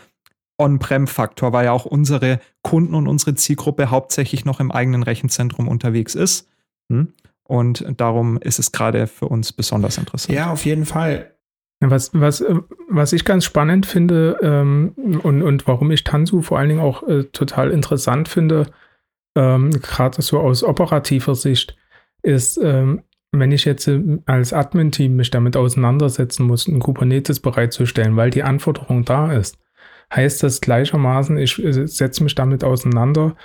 [0.57, 6.15] On-Prem-Faktor, weil ja auch unsere Kunden und unsere Zielgruppe hauptsächlich noch im eigenen Rechenzentrum unterwegs
[6.15, 6.47] ist.
[6.91, 7.13] Hm?
[7.43, 10.37] Und darum ist es gerade für uns besonders interessant.
[10.37, 11.35] Ja, auf jeden Fall.
[11.83, 12.43] Was, was,
[12.87, 17.07] was ich ganz spannend finde ähm, und, und warum ich Tanzu vor allen Dingen auch
[17.07, 18.67] äh, total interessant finde,
[19.35, 21.75] ähm, gerade so aus operativer Sicht,
[22.21, 28.15] ist, ähm, wenn ich jetzt äh, als Admin-Team mich damit auseinandersetzen muss, ein Kubernetes bereitzustellen,
[28.15, 29.57] weil die Anforderung da ist,
[30.13, 33.35] heißt das gleichermaßen, ich äh, setze mich damit auseinander,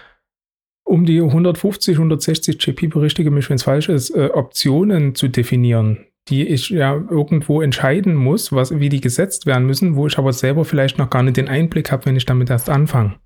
[0.85, 6.07] um die 150, 160 GP, berichtige mich, wenn es falsch ist, äh, Optionen zu definieren,
[6.29, 10.33] die ich ja irgendwo entscheiden muss, was, wie die gesetzt werden müssen, wo ich aber
[10.33, 13.17] selber vielleicht noch gar nicht den Einblick habe, wenn ich damit erst anfange.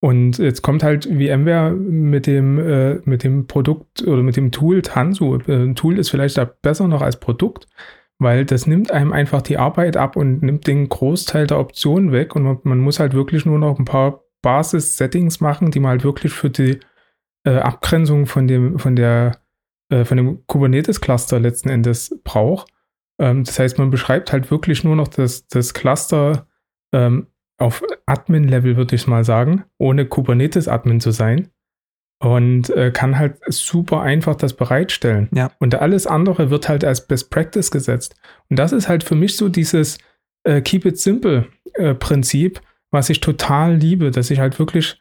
[0.00, 4.80] Und jetzt kommt halt VMware mit dem, äh, mit dem Produkt oder mit dem Tool
[4.80, 5.38] Tanzu.
[5.46, 7.66] Äh, Tool ist vielleicht da besser noch als Produkt,
[8.18, 12.34] weil das nimmt einem einfach die Arbeit ab und nimmt den Großteil der Optionen weg
[12.34, 16.04] und man, man muss halt wirklich nur noch ein paar Basis-Settings machen, die man halt
[16.04, 16.80] wirklich für die
[17.44, 19.42] äh, Abgrenzung von dem, von der,
[19.90, 22.72] äh, von dem Kubernetes-Cluster letzten Endes braucht.
[23.18, 26.46] Ähm, das heißt, man beschreibt halt wirklich nur noch das, das Cluster
[26.92, 27.26] ähm,
[27.60, 31.48] auf Admin-Level, würde ich mal sagen, ohne Kubernetes-Admin zu sein.
[32.22, 35.30] Und äh, kann halt super einfach das bereitstellen.
[35.34, 35.52] Ja.
[35.58, 38.14] Und alles andere wird halt als Best Practice gesetzt.
[38.50, 39.96] Und das ist halt für mich so dieses
[40.44, 45.00] äh, Keep it simple äh, Prinzip, was ich total liebe, dass ich halt wirklich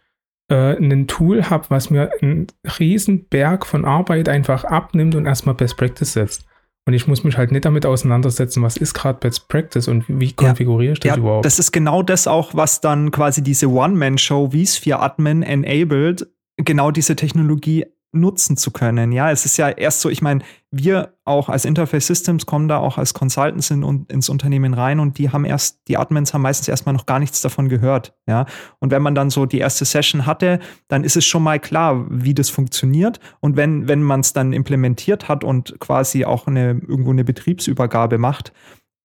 [0.50, 2.48] äh, ein Tool habe, was mir einen
[2.80, 6.46] riesen Berg von Arbeit einfach abnimmt und erstmal Best Practice setzt.
[6.90, 10.34] Und ich muss mich halt nicht damit auseinandersetzen, was ist gerade Best Practice und wie
[10.34, 11.46] konfiguriere ich das ja, überhaupt.
[11.46, 16.28] Das ist genau das auch, was dann quasi diese One-Man-Show, wie es für Admin enabled,
[16.58, 19.12] genau diese Technologie nutzen zu können.
[19.12, 20.42] Ja, es ist ja erst so, ich meine,
[20.72, 25.18] wir auch als Interface Systems kommen da auch als Consultants in, ins Unternehmen rein und
[25.18, 28.16] die haben erst, die Admins haben meistens erstmal noch gar nichts davon gehört.
[28.28, 28.46] Ja,
[28.80, 32.06] und wenn man dann so die erste Session hatte, dann ist es schon mal klar,
[32.10, 33.20] wie das funktioniert.
[33.42, 38.18] Und wenn, wenn man es dann implementiert hat und quasi auch eine, irgendwo eine Betriebsübergabe
[38.18, 38.54] macht,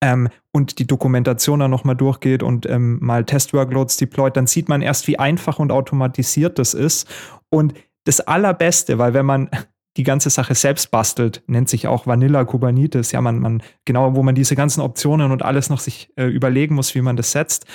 [0.04, 4.82] ähm, und die Dokumentation dann nochmal durchgeht und ähm, mal Test-Workloads deployt, dann sieht man
[4.82, 7.08] erst, wie einfach und automatisiert das ist.
[7.48, 9.50] Und das Allerbeste, weil wenn man
[9.96, 14.22] die ganze Sache selbst bastelt, nennt sich auch Vanilla Kubernetes, ja, man, man, genau, wo
[14.22, 17.66] man diese ganzen Optionen und alles noch sich äh, überlegen muss, wie man das setzt.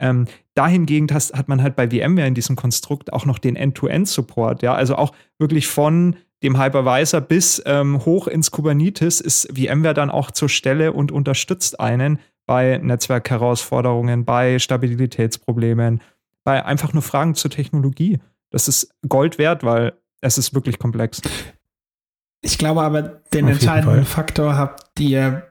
[0.00, 4.62] Ähm, dahingegen has, hat man halt bei VMware in diesem Konstrukt auch noch den End-to-End-Support,
[4.62, 10.10] ja, also auch wirklich von dem Hypervisor bis ähm, hoch ins Kubernetes ist VMware dann
[10.10, 16.00] auch zur Stelle und unterstützt einen bei Netzwerkherausforderungen, bei Stabilitätsproblemen,
[16.44, 18.18] bei einfach nur Fragen zur Technologie.
[18.50, 21.20] Das ist Gold wert, weil es ist wirklich komplex.
[22.40, 25.48] Ich glaube aber, den Auf entscheidenden Faktor habt ihr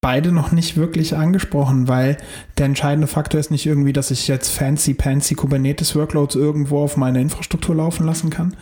[0.00, 2.16] beide noch nicht wirklich angesprochen, weil
[2.56, 6.96] der entscheidende Faktor ist nicht irgendwie, dass ich jetzt fancy, fancy Kubernetes Workloads irgendwo auf
[6.96, 8.56] meine Infrastruktur laufen lassen kann,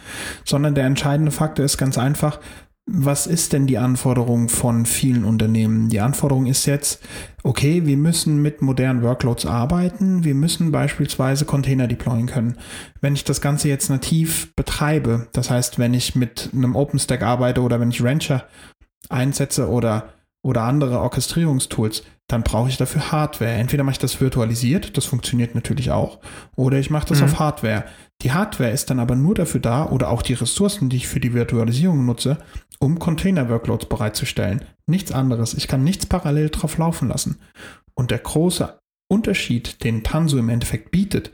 [0.45, 2.41] sondern der entscheidende Faktor ist ganz einfach,
[2.91, 5.91] was ist denn die Anforderung von vielen Unternehmen?
[5.91, 7.03] Die Anforderung ist jetzt,
[7.43, 12.57] okay, wir müssen mit modernen Workloads arbeiten, wir müssen beispielsweise Container deployen können.
[13.01, 17.63] Wenn ich das Ganze jetzt nativ betreibe, das heißt, wenn ich mit einem OpenStack arbeite
[17.63, 18.45] oder wenn ich Rancher
[19.11, 20.09] einsetze oder
[20.41, 23.53] oder andere Orchestrierungstools, dann brauche ich dafür Hardware.
[23.53, 26.21] Entweder mache ich das virtualisiert, das funktioniert natürlich auch,
[26.57, 27.25] oder ich mache das mhm.
[27.25, 27.85] auf Hardware.
[28.23, 31.21] Die Hardware ist dann aber nur dafür da, oder auch die Ressourcen, die ich für
[31.21, 32.39] die Virtualisierung nutze,
[32.81, 34.65] um Container-Workloads bereitzustellen.
[34.87, 35.55] Nichts anderes.
[35.55, 37.39] Ich kann nichts parallel drauf laufen lassen.
[37.95, 38.77] Und der große
[39.09, 41.31] Unterschied, den Tanzu im Endeffekt bietet,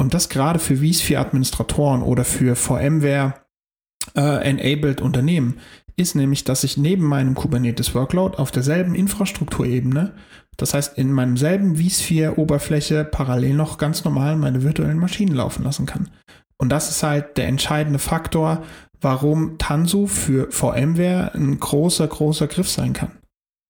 [0.00, 5.60] und das gerade für vSphere-Administratoren oder für VMware-enabled äh, Unternehmen,
[5.96, 10.14] ist nämlich, dass ich neben meinem Kubernetes Workload auf derselben Infrastrukturebene,
[10.56, 15.86] das heißt in meinem selben vSphere-Oberfläche parallel noch ganz normal meine virtuellen Maschinen laufen lassen
[15.86, 16.10] kann.
[16.58, 18.62] Und das ist halt der entscheidende Faktor,
[19.00, 23.18] warum Tanzu für VMware ein großer, großer Griff sein kann.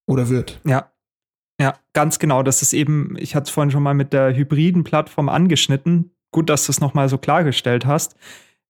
[0.07, 0.59] Oder wird.
[0.65, 0.89] Ja.
[1.59, 2.43] Ja, ganz genau.
[2.43, 6.11] Das ist eben, ich hatte es vorhin schon mal mit der hybriden Plattform angeschnitten.
[6.31, 8.15] Gut, dass du es nochmal so klargestellt hast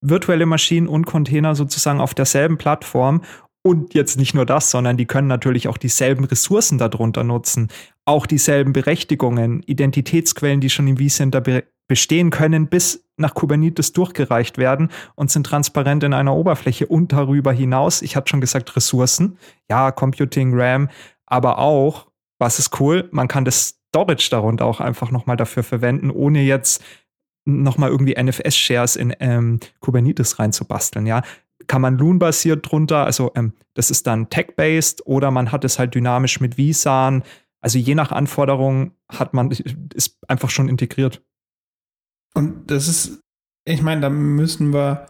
[0.04, 3.24] virtuelle Maschinen und Container sozusagen auf derselben Plattform.
[3.66, 7.70] Und jetzt nicht nur das, sondern die können natürlich auch dieselben Ressourcen darunter nutzen,
[8.06, 14.58] auch dieselben Berechtigungen, Identitätsquellen, die schon im vCenter be bestehen können, bis nach Kubernetes durchgereicht
[14.58, 19.38] werden und sind transparent in einer Oberfläche und darüber hinaus, ich hatte schon gesagt, Ressourcen,
[19.70, 20.90] ja, Computing, RAM,
[21.26, 22.08] aber auch,
[22.40, 26.82] was ist cool, man kann das Storage darunter auch einfach nochmal dafür verwenden, ohne jetzt
[27.46, 31.22] nochmal irgendwie NFS-Shares in ähm, Kubernetes reinzubasteln, ja.
[31.68, 35.96] Kann man Loon-basiert drunter, also ähm, das ist dann Tech-based oder man hat es halt
[35.96, 37.24] dynamisch mit vSAN.
[37.64, 41.24] Also je nach Anforderung hat man, ist einfach schon integriert.
[42.36, 43.22] Und das ist,
[43.66, 45.06] ich meine, da müssen wir,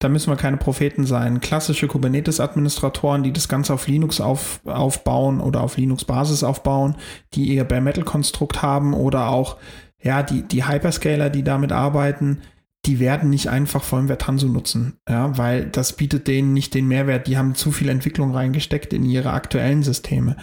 [0.00, 1.40] da müssen wir keine Propheten sein.
[1.40, 6.96] Klassische Kubernetes-Administratoren, die das Ganze auf Linux auf, aufbauen oder auf Linux-Basis aufbauen,
[7.32, 9.56] die ihr Bare Metal-Konstrukt haben oder auch
[10.02, 12.42] ja, die, die Hyperscaler, die damit arbeiten,
[12.86, 17.26] die werden nicht einfach VMware Tanzu nutzen, ja, weil das bietet denen nicht den Mehrwert.
[17.26, 20.36] Die haben zu viel Entwicklung reingesteckt in ihre aktuellen Systeme.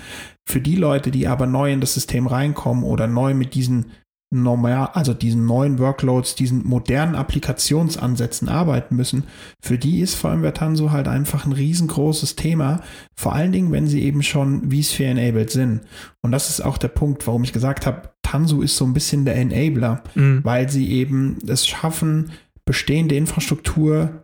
[0.45, 3.91] Für die Leute, die aber neu in das System reinkommen oder neu mit diesen
[4.41, 9.25] normal, also diesen neuen Workloads, diesen modernen Applikationsansätzen arbeiten müssen,
[9.61, 12.81] für die ist VMware Tanzu halt einfach ein riesengroßes Thema,
[13.15, 15.81] vor allen Dingen, wenn sie eben schon vSphere enabled sind.
[16.21, 19.25] Und das ist auch der Punkt, warum ich gesagt habe, Tanzu ist so ein bisschen
[19.25, 20.39] der Enabler, mhm.
[20.43, 22.31] weil sie eben es schaffen,
[22.65, 24.23] bestehende Infrastruktur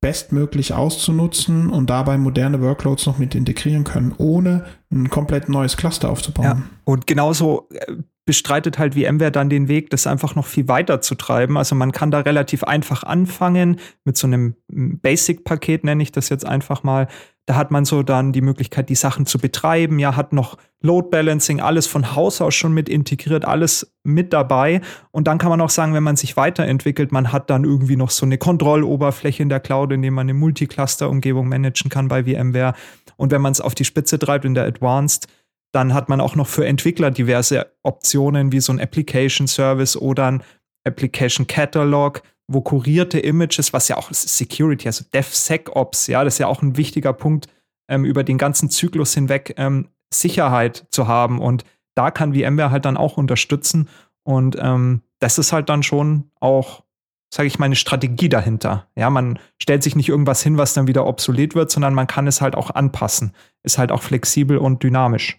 [0.00, 6.10] bestmöglich auszunutzen und dabei moderne Workloads noch mit integrieren können, ohne ein komplett neues Cluster
[6.10, 6.44] aufzubauen.
[6.44, 7.96] Ja, und genauso äh,
[8.28, 11.56] bestreitet halt VMware dann den Weg, das einfach noch viel weiter zu treiben.
[11.56, 16.44] Also man kann da relativ einfach anfangen mit so einem Basic-Paket, nenne ich das jetzt
[16.44, 17.08] einfach mal.
[17.46, 19.98] Da hat man so dann die Möglichkeit, die Sachen zu betreiben.
[19.98, 24.82] Ja, hat noch Load Balancing, alles von Haus aus schon mit integriert, alles mit dabei.
[25.10, 28.10] Und dann kann man auch sagen, wenn man sich weiterentwickelt, man hat dann irgendwie noch
[28.10, 32.74] so eine Kontrolloberfläche in der Cloud, in dem man eine Multicluster-Umgebung managen kann bei VMware.
[33.16, 35.28] Und wenn man es auf die Spitze treibt in der Advanced,
[35.72, 40.26] dann hat man auch noch für Entwickler diverse Optionen wie so ein Application Service oder
[40.26, 40.42] ein
[40.84, 46.46] Application Catalog, wo kurierte Images, was ja auch Security, also DevSecOps, ja, das ist ja
[46.46, 47.48] auch ein wichtiger Punkt,
[47.88, 51.40] ähm, über den ganzen Zyklus hinweg ähm, Sicherheit zu haben.
[51.40, 53.88] Und da kann VMware halt dann auch unterstützen.
[54.24, 56.84] Und ähm, das ist halt dann schon auch
[57.32, 58.88] sage ich mal, eine Strategie dahinter.
[58.96, 62.26] Ja, man stellt sich nicht irgendwas hin, was dann wieder obsolet wird, sondern man kann
[62.26, 63.34] es halt auch anpassen.
[63.62, 65.38] Ist halt auch flexibel und dynamisch.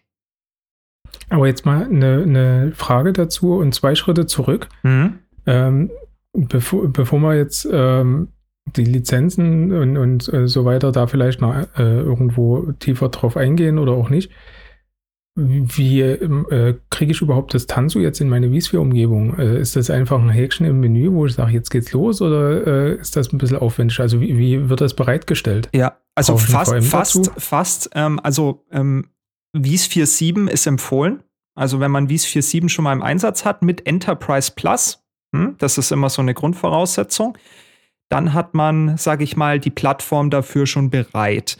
[1.30, 4.68] Aber jetzt mal eine, eine Frage dazu und zwei Schritte zurück.
[4.84, 5.20] Mhm.
[5.46, 5.92] Ähm,
[6.34, 8.30] bevor, bevor wir jetzt ähm,
[8.76, 13.80] die Lizenzen und, und äh, so weiter da vielleicht noch äh, irgendwo tiefer drauf eingehen
[13.80, 14.32] oder auch nicht.
[15.36, 19.38] Wie äh, kriege ich überhaupt das Tanzu jetzt in meine vSphere-Umgebung?
[19.38, 22.68] Äh, ist das einfach ein Häkchen im Menü, wo ich sage, jetzt geht's los oder
[22.68, 24.00] äh, ist das ein bisschen aufwendig?
[24.02, 25.70] Also wie, wie wird das bereitgestellt?
[25.74, 29.06] Ja, also fast, fast, fast, ähm, also ähm,
[29.56, 31.24] vSphere 7 ist empfohlen.
[31.56, 35.04] Also wenn man vSphere 7 schon mal im Einsatz hat mit Enterprise Plus,
[35.36, 37.38] hm, das ist immer so eine Grundvoraussetzung,
[38.10, 41.58] dann hat man, sage ich mal, die Plattform dafür schon bereit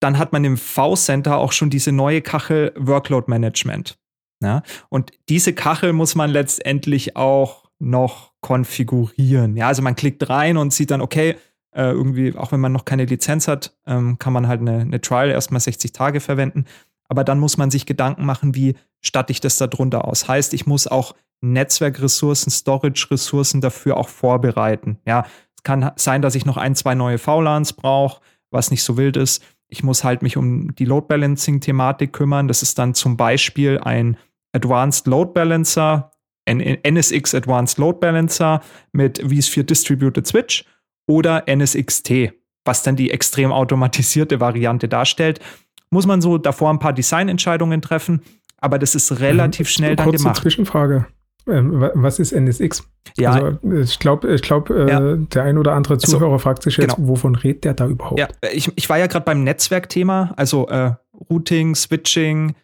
[0.00, 3.98] dann hat man im V-Center auch schon diese neue Kachel Workload Management.
[4.42, 4.62] Ja?
[4.88, 9.56] Und diese Kachel muss man letztendlich auch noch konfigurieren.
[9.56, 11.36] Ja, also man klickt rein und sieht dann, okay,
[11.72, 15.00] äh, irgendwie, auch wenn man noch keine Lizenz hat, ähm, kann man halt eine, eine
[15.00, 16.64] Trial erstmal 60 Tage verwenden.
[17.10, 20.28] Aber dann muss man sich Gedanken machen, wie statte ich das da drunter aus.
[20.28, 24.98] Heißt, ich muss auch Netzwerkressourcen, Storage-Ressourcen dafür auch vorbereiten.
[25.04, 28.20] Ja, es kann sein, dass ich noch ein, zwei neue VLANs brauche,
[28.50, 29.42] was nicht so wild ist.
[29.68, 32.46] Ich muss halt mich um die Load Balancing Thematik kümmern.
[32.46, 34.16] Das ist dann zum Beispiel ein
[34.52, 36.12] Advanced Load Balancer,
[36.48, 38.60] NSX Advanced Load Balancer
[38.92, 40.64] mit vSphere Distributed Switch
[41.08, 42.32] oder NSXT,
[42.64, 45.40] was dann die extrem automatisierte Variante darstellt.
[45.90, 48.22] Muss man so davor ein paar Designentscheidungen treffen,
[48.58, 50.40] aber das ist relativ ähm, schnell dann kurze gemacht.
[50.40, 51.06] Zwischenfrage.
[51.48, 52.86] Ähm, was ist NSX?
[53.16, 53.32] Ja.
[53.32, 55.16] Also, ich glaube, ich glaub, äh, ja.
[55.16, 57.08] der ein oder andere also, Zuhörer also, fragt sich jetzt, genau.
[57.08, 58.20] wovon redet der da überhaupt?
[58.20, 60.92] Ja, ich, ich war ja gerade beim Netzwerkthema, also äh,
[61.30, 62.54] Routing, Switching,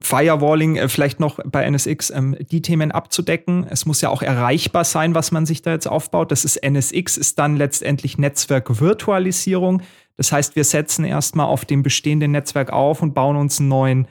[0.00, 3.66] Firewalling, äh, vielleicht noch bei NSX, ähm, die Themen abzudecken.
[3.68, 6.32] Es muss ja auch erreichbar sein, was man sich da jetzt aufbaut.
[6.32, 9.82] Das ist NSX, ist dann letztendlich Netzwerkvirtualisierung.
[10.16, 14.08] Das heißt, wir setzen erstmal auf dem bestehenden Netzwerk auf und bauen uns einen neuen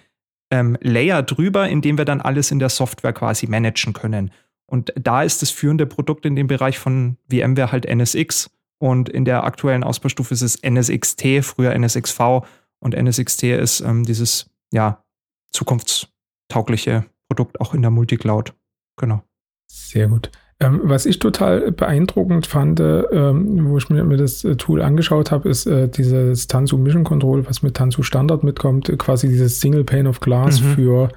[0.51, 4.31] ähm, Layer drüber, in dem wir dann alles in der Software quasi managen können.
[4.67, 8.49] Und da ist das führende Produkt in dem Bereich von VMware halt NSX.
[8.77, 12.45] Und in der aktuellen Ausbaustufe ist es NSXT, früher NSXV.
[12.79, 15.03] Und NSXT ist ähm, dieses, ja,
[15.51, 18.53] zukunftstaugliche Produkt auch in der Multicloud.
[18.97, 19.23] Genau.
[19.67, 20.31] Sehr gut.
[20.61, 25.31] Ähm, was ich total beeindruckend fand, ähm, wo ich mir, mir das äh, Tool angeschaut
[25.31, 29.83] habe, ist äh, dieses Tanzu Mission Control, was mit Tanzu Standard mitkommt, quasi dieses Single
[29.83, 30.65] Pane of Glass mhm.
[30.65, 31.09] für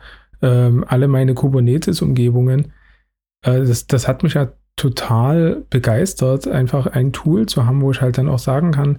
[0.42, 2.72] ähm, alle meine Kubernetes-Umgebungen.
[3.42, 8.01] Äh, das, das hat mich ja total begeistert, einfach ein Tool zu haben, wo ich
[8.01, 8.98] halt dann auch sagen kann,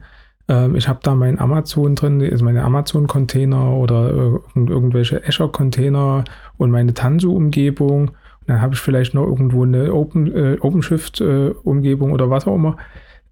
[0.49, 6.23] ähm, ich habe da mein Amazon drin, also meine Amazon-Container oder äh, irgendwelche Azure-Container
[6.57, 8.11] und meine Tanzu-Umgebung
[8.49, 12.77] dann habe ich vielleicht noch irgendwo eine Open, äh, OpenShift-Umgebung äh, oder was auch immer.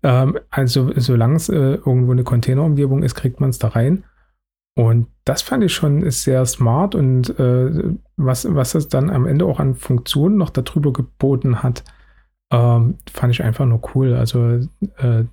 [0.03, 4.03] Ähm, also solange es äh, irgendwo eine Container-Umgebung ist, kriegt man es da rein.
[4.75, 9.45] Und das fand ich schon sehr smart und äh, was, was es dann am Ende
[9.45, 11.83] auch an Funktionen noch darüber geboten hat,
[12.53, 14.13] ähm, fand ich einfach nur cool.
[14.13, 14.59] Also
[14.97, 15.23] äh,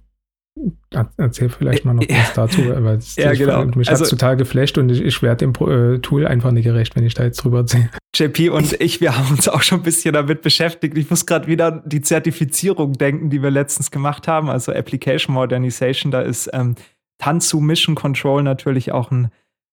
[1.17, 3.65] Erzähl vielleicht mal noch was dazu, aber ja, genau.
[3.75, 6.95] mich also, hat total geflasht und ich, ich werde dem äh, Tool einfach nicht gerecht,
[6.95, 7.91] wenn ich da jetzt drüber erzähle.
[8.15, 10.97] JP und ich, wir haben uns auch schon ein bisschen damit beschäftigt.
[10.97, 16.13] Ich muss gerade wieder die Zertifizierung denken, die wir letztens gemacht haben, also Application Modernization.
[16.13, 16.77] Da ist ähm,
[17.19, 19.33] Tanzu Mission Control natürlich auch ein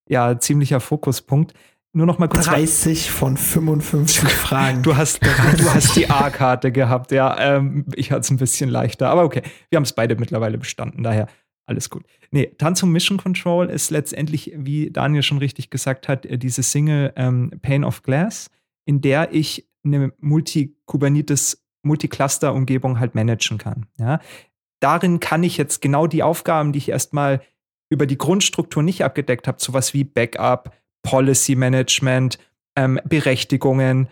[0.10, 1.54] ja, ziemlicher Fokuspunkt.
[1.94, 2.46] Nur noch mal kurz.
[2.46, 4.82] 30 von 55 Fragen.
[4.82, 7.38] Du hast, du hast die A-Karte gehabt, ja.
[7.38, 9.42] Ähm, ich hatte es ein bisschen leichter, aber okay.
[9.70, 11.28] Wir haben es beide mittlerweile bestanden, daher
[11.66, 12.04] alles gut.
[12.32, 17.14] Nee, Tanzum Mission Control ist letztendlich, wie Daniel schon richtig gesagt hat, äh, diese Single
[17.16, 18.50] ähm, Pane of Glass,
[18.86, 23.88] in der ich eine Multi-Kubernetes, Multi-Cluster-Umgebung halt managen kann.
[23.98, 24.20] Ja.
[24.80, 27.42] Darin kann ich jetzt genau die Aufgaben, die ich erstmal
[27.90, 30.72] über die Grundstruktur nicht abgedeckt habe, sowas wie Backup,
[31.04, 32.38] Policy Management,
[32.76, 34.08] ähm, Berechtigungen,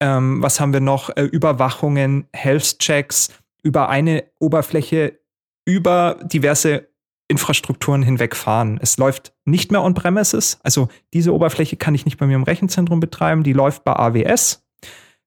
[0.00, 5.18] ähm, was haben wir noch, äh, Überwachungen, Health Checks über eine Oberfläche
[5.64, 6.88] über diverse
[7.28, 8.78] Infrastrukturen hinwegfahren.
[8.82, 13.00] Es läuft nicht mehr on-premises, also diese Oberfläche kann ich nicht bei mir im Rechenzentrum
[13.00, 14.66] betreiben, die läuft bei AWS.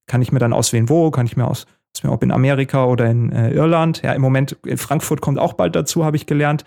[0.08, 1.66] Kann ich mir dann auswählen, wo, kann ich mir aus,
[1.96, 4.04] auswählen, ob in Amerika oder in äh, Irland.
[4.04, 6.64] Ja, im Moment, in Frankfurt kommt auch bald dazu, habe ich gelernt.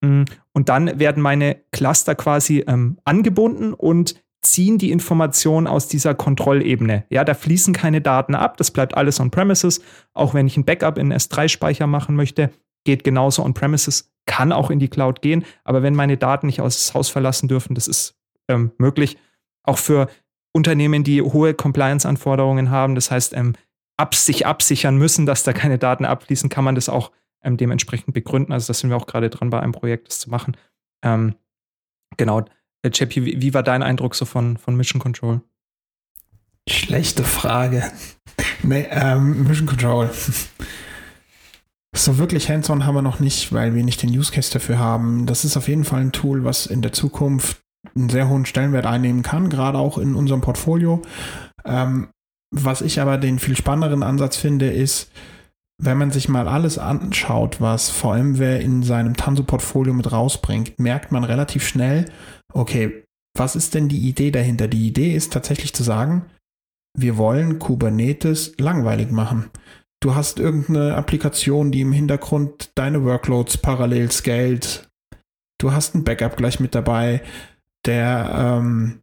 [0.00, 6.14] Mm, und dann werden meine Cluster quasi ähm, angebunden und ziehen die Informationen aus dieser
[6.14, 7.04] Kontrollebene.
[7.10, 9.82] Ja, da fließen keine Daten ab, das bleibt alles on-premises.
[10.14, 12.50] Auch wenn ich ein Backup in S3-Speicher machen möchte,
[12.84, 15.44] geht genauso on-premises, kann auch in die Cloud gehen.
[15.64, 18.14] Aber wenn meine Daten nicht aus das Haus verlassen dürfen, das ist
[18.48, 19.18] ähm, möglich.
[19.62, 20.08] Auch für
[20.52, 23.54] Unternehmen, die hohe Compliance-Anforderungen haben, das heißt ähm,
[23.98, 27.10] ab, sich absichern müssen, dass da keine Daten abfließen, kann man das auch
[27.42, 28.52] ähm, dementsprechend begründen.
[28.52, 30.56] Also, da sind wir auch gerade dran, bei einem Projekt das zu machen.
[31.02, 31.34] Ähm,
[32.16, 32.44] genau.
[32.82, 35.40] Äh, wie, wie, war dein Eindruck so von, von Mission Control?
[36.68, 37.90] Schlechte Frage.
[38.62, 40.10] nee, ähm, Mission Control.
[41.94, 45.26] So wirklich hands-on haben wir noch nicht, weil wir nicht den Use Case dafür haben.
[45.26, 47.60] Das ist auf jeden Fall ein Tool, was in der Zukunft
[47.96, 51.02] einen sehr hohen Stellenwert einnehmen kann, gerade auch in unserem Portfolio.
[51.64, 52.08] Ähm,
[52.52, 55.10] was ich aber den viel spannenderen Ansatz finde, ist,
[55.82, 61.24] wenn man sich mal alles anschaut, was VMware in seinem Tanso-Portfolio mit rausbringt, merkt man
[61.24, 62.04] relativ schnell,
[62.52, 63.04] okay,
[63.36, 64.68] was ist denn die Idee dahinter?
[64.68, 66.26] Die Idee ist tatsächlich zu sagen,
[66.98, 69.50] wir wollen Kubernetes langweilig machen.
[70.02, 74.88] Du hast irgendeine Applikation, die im Hintergrund deine Workloads parallel scaled.
[75.58, 77.22] Du hast ein Backup gleich mit dabei.
[77.86, 78.99] Der ähm,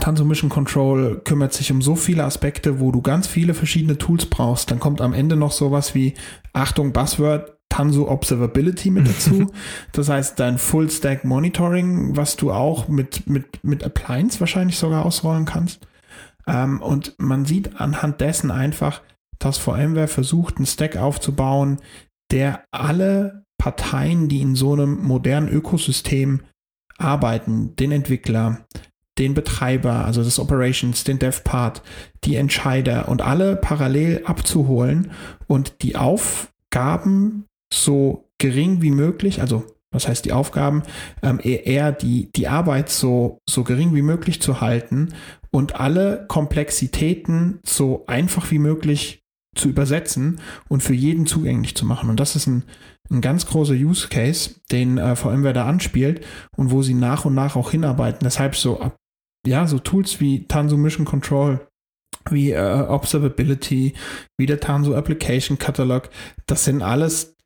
[0.00, 4.26] Tanso Mission Control kümmert sich um so viele Aspekte, wo du ganz viele verschiedene Tools
[4.26, 4.70] brauchst.
[4.70, 6.14] Dann kommt am Ende noch sowas wie,
[6.52, 9.52] Achtung, Buzzword, Tanso Observability mit dazu.
[9.92, 15.04] das heißt, dein Full Stack Monitoring, was du auch mit, mit, mit Appliance wahrscheinlich sogar
[15.04, 15.86] ausrollen kannst.
[16.46, 19.02] Ähm, und man sieht anhand dessen einfach,
[19.38, 21.80] dass VMware versucht, einen Stack aufzubauen,
[22.30, 26.40] der alle Parteien, die in so einem modernen Ökosystem
[26.98, 28.66] arbeiten, den Entwickler,
[29.18, 31.82] den Betreiber, also das Operations, den Dev-Part,
[32.24, 35.10] die Entscheider und alle parallel abzuholen
[35.46, 40.82] und die Aufgaben so gering wie möglich, also was heißt die Aufgaben,
[41.22, 45.10] ähm, eher die, die Arbeit so, so gering wie möglich zu halten
[45.50, 49.22] und alle Komplexitäten so einfach wie möglich
[49.54, 52.08] zu übersetzen und für jeden zugänglich zu machen.
[52.08, 52.64] Und das ist ein,
[53.10, 56.24] ein ganz großer Use Case, den äh, VMware da anspielt
[56.56, 58.20] und wo sie nach und nach auch hinarbeiten.
[58.24, 58.80] Deshalb so,
[59.46, 61.66] ja, so Tools wie Tanzu Mission Control,
[62.30, 63.94] wie äh, Observability,
[64.38, 66.08] wie der Tanzu Application Catalog,
[66.46, 67.36] das sind alles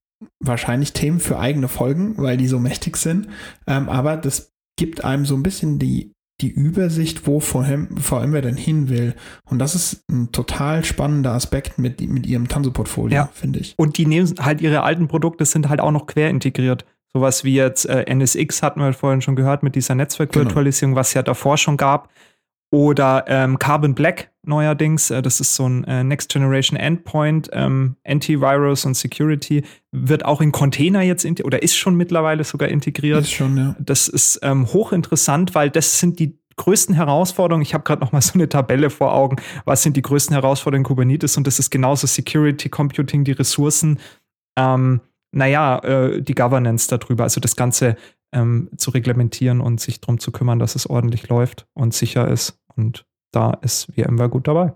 [0.42, 3.28] wahrscheinlich Themen für eigene Folgen, weil die so mächtig sind.
[3.66, 8.90] Ähm, aber das gibt einem so ein bisschen die die Übersicht, wo VMware denn hin
[8.90, 9.14] will.
[9.48, 13.30] Und das ist ein total spannender Aspekt mit, mit ihrem Tanso-Portfolio, ja.
[13.32, 13.74] finde ich.
[13.78, 16.84] Und die nehmen halt ihre alten Produkte, sind halt auch noch quer integriert.
[17.16, 21.00] Sowas wie jetzt äh, NSX hatten wir vorhin schon gehört mit dieser Netzwerkvirtualisierung, genau.
[21.00, 22.10] was ja davor schon gab.
[22.70, 27.96] Oder ähm, Carbon Black neuerdings, äh, das ist so ein äh, Next Generation Endpoint, ähm,
[28.06, 33.22] Antivirus und Security, wird auch in Container jetzt oder ist schon mittlerweile sogar integriert.
[33.22, 33.76] Ist schon, ja.
[33.78, 37.62] Das ist ähm, hochinteressant, weil das sind die größten Herausforderungen.
[37.62, 39.36] Ich habe gerade noch mal so eine Tabelle vor Augen.
[39.64, 41.38] Was sind die größten Herausforderungen in Kubernetes?
[41.38, 44.00] Und das ist genauso Security, Computing, die Ressourcen.
[44.58, 45.00] Ähm,
[45.36, 47.96] naja, äh, die Governance darüber, also das Ganze
[48.32, 52.58] ähm, zu reglementieren und sich darum zu kümmern, dass es ordentlich läuft und sicher ist.
[52.74, 54.72] Und da ist VMware gut dabei.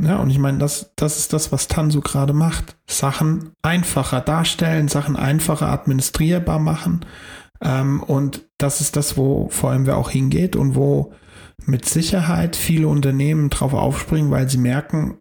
[0.00, 2.78] Ja, und ich meine, das, das ist das, was Tanzu gerade macht.
[2.88, 7.04] Sachen einfacher darstellen, Sachen einfacher administrierbar machen.
[7.60, 11.12] Ähm, und das ist das, wo vor allem wer auch hingeht und wo
[11.66, 15.18] mit Sicherheit viele Unternehmen drauf aufspringen, weil sie merken,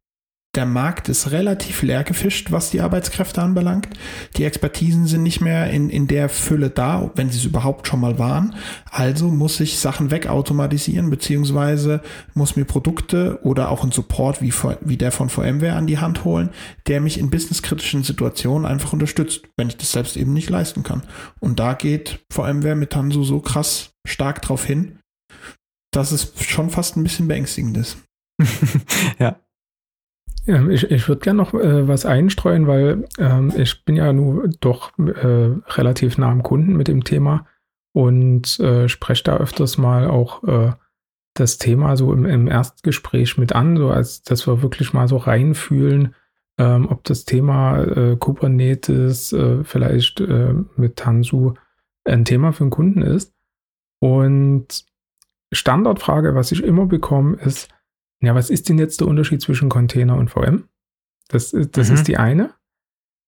[0.56, 3.88] der Markt ist relativ leer gefischt, was die Arbeitskräfte anbelangt.
[4.36, 8.00] Die Expertisen sind nicht mehr in, in der Fülle da, wenn sie es überhaupt schon
[8.00, 8.56] mal waren.
[8.89, 12.02] Also muss ich Sachen wegautomatisieren, beziehungsweise
[12.34, 16.26] muss mir Produkte oder auch einen Support wie, wie der von VMware an die Hand
[16.26, 16.50] holen,
[16.88, 21.04] der mich in businesskritischen Situationen einfach unterstützt, wenn ich das selbst eben nicht leisten kann.
[21.39, 24.97] Und da geht VMware mit Tansu so krass stark drauf hin,
[25.91, 27.97] dass es schon fast ein bisschen beängstigend ist.
[29.20, 29.39] ja,
[30.70, 34.97] ich ich würde gerne noch äh, was einstreuen, weil ähm, ich bin ja nur doch
[34.97, 37.45] äh, relativ nah am Kunden mit dem Thema
[37.93, 40.72] und äh, spreche da öfters mal auch äh,
[41.34, 45.18] das Thema so im, im Erstgespräch mit an, so als dass wir wirklich mal so
[45.18, 46.16] reinfühlen,
[46.58, 50.22] ähm, ob das Thema äh, Kubernetes äh, vielleicht
[50.76, 51.54] mit Tansu
[52.06, 53.34] ein Thema für den Kunden ist.
[54.02, 54.86] Und
[55.52, 57.70] Standardfrage, was ich immer bekomme, ist,
[58.22, 60.65] ja, was ist denn jetzt der Unterschied zwischen Container und VM?
[61.30, 61.95] Das, das mhm.
[61.95, 62.53] ist die eine,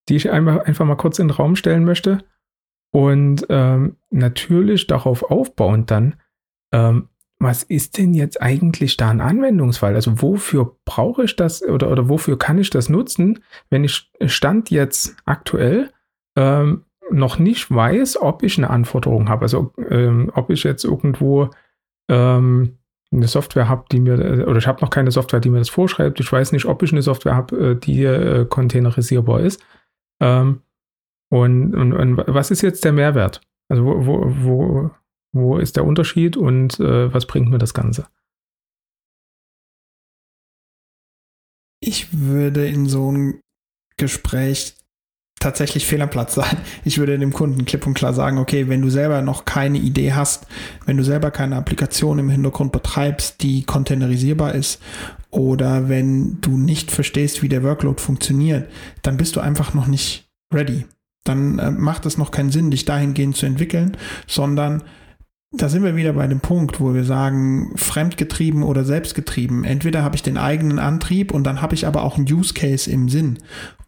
[0.09, 2.23] die ich einfach, einfach mal kurz in den Raum stellen möchte.
[2.93, 6.15] Und ähm, natürlich darauf aufbauend dann,
[6.73, 7.07] ähm,
[7.39, 9.95] was ist denn jetzt eigentlich da ein Anwendungsfall?
[9.95, 13.39] Also wofür brauche ich das oder, oder wofür kann ich das nutzen,
[13.69, 15.89] wenn ich Stand jetzt aktuell
[16.35, 19.43] ähm, noch nicht weiß, ob ich eine Anforderung habe?
[19.43, 21.49] Also ähm, ob ich jetzt irgendwo
[22.09, 22.77] ähm,
[23.11, 26.19] eine Software habe, die mir, oder ich habe noch keine Software, die mir das vorschreibt.
[26.19, 29.61] Ich weiß nicht, ob ich eine Software habe, äh, die äh, containerisierbar ist.
[30.21, 30.61] Ähm,
[31.29, 33.41] und, und, und, was ist jetzt der Mehrwert?
[33.69, 34.91] Also wo, wo, wo,
[35.33, 38.07] wo ist der Unterschied und äh, was bringt mir das Ganze?
[41.83, 43.41] Ich würde in so einem
[43.97, 44.75] Gespräch
[45.41, 46.57] tatsächlich fehl am Platz sein.
[46.85, 50.13] Ich würde dem Kunden klipp und klar sagen, okay, wenn du selber noch keine Idee
[50.13, 50.47] hast,
[50.85, 54.81] wenn du selber keine Applikation im Hintergrund betreibst, die containerisierbar ist,
[55.31, 58.69] oder wenn du nicht verstehst, wie der Workload funktioniert,
[59.01, 60.85] dann bist du einfach noch nicht ready.
[61.23, 63.95] Dann äh, macht es noch keinen Sinn, dich dahingehend zu entwickeln,
[64.27, 64.83] sondern
[65.53, 69.65] da sind wir wieder bei dem Punkt, wo wir sagen, fremdgetrieben oder selbstgetrieben.
[69.65, 72.89] Entweder habe ich den eigenen Antrieb und dann habe ich aber auch einen Use Case
[72.89, 73.39] im Sinn.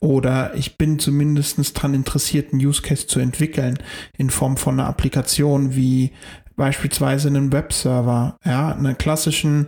[0.03, 3.79] Oder ich bin zumindest daran interessiert, einen Use Case zu entwickeln
[4.17, 6.11] in Form von einer Applikation wie
[6.57, 9.67] beispielsweise einen Webserver, ja, einer klassischen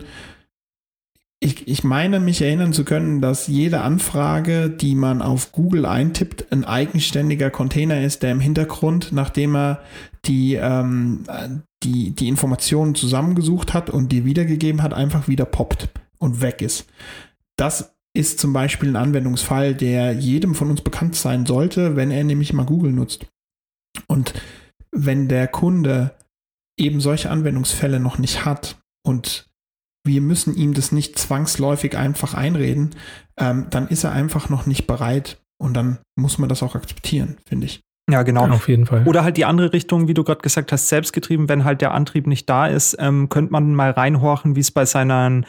[1.40, 6.50] ich, ich meine, mich erinnern zu können, dass jede Anfrage, die man auf Google eintippt,
[6.50, 9.80] ein eigenständiger Container ist, der im Hintergrund, nachdem er
[10.26, 11.24] die, ähm,
[11.82, 16.86] die, die Informationen zusammengesucht hat und die wiedergegeben hat, einfach wieder poppt und weg ist.
[17.56, 22.24] Das ist zum Beispiel ein Anwendungsfall, der jedem von uns bekannt sein sollte, wenn er
[22.24, 23.26] nämlich mal Google nutzt.
[24.06, 24.34] Und
[24.90, 26.14] wenn der Kunde
[26.78, 29.46] eben solche Anwendungsfälle noch nicht hat und
[30.04, 32.94] wir müssen ihm das nicht zwangsläufig einfach einreden,
[33.38, 37.38] ähm, dann ist er einfach noch nicht bereit und dann muss man das auch akzeptieren,
[37.46, 37.80] finde ich.
[38.08, 38.48] Ja, genau.
[38.48, 39.02] Auf jeden Fall.
[39.06, 42.28] Oder halt die andere Richtung, wie du gerade gesagt hast, selbstgetrieben, wenn halt der Antrieb
[42.28, 45.42] nicht da ist, ähm, könnte man mal reinhorchen, wie es bei seiner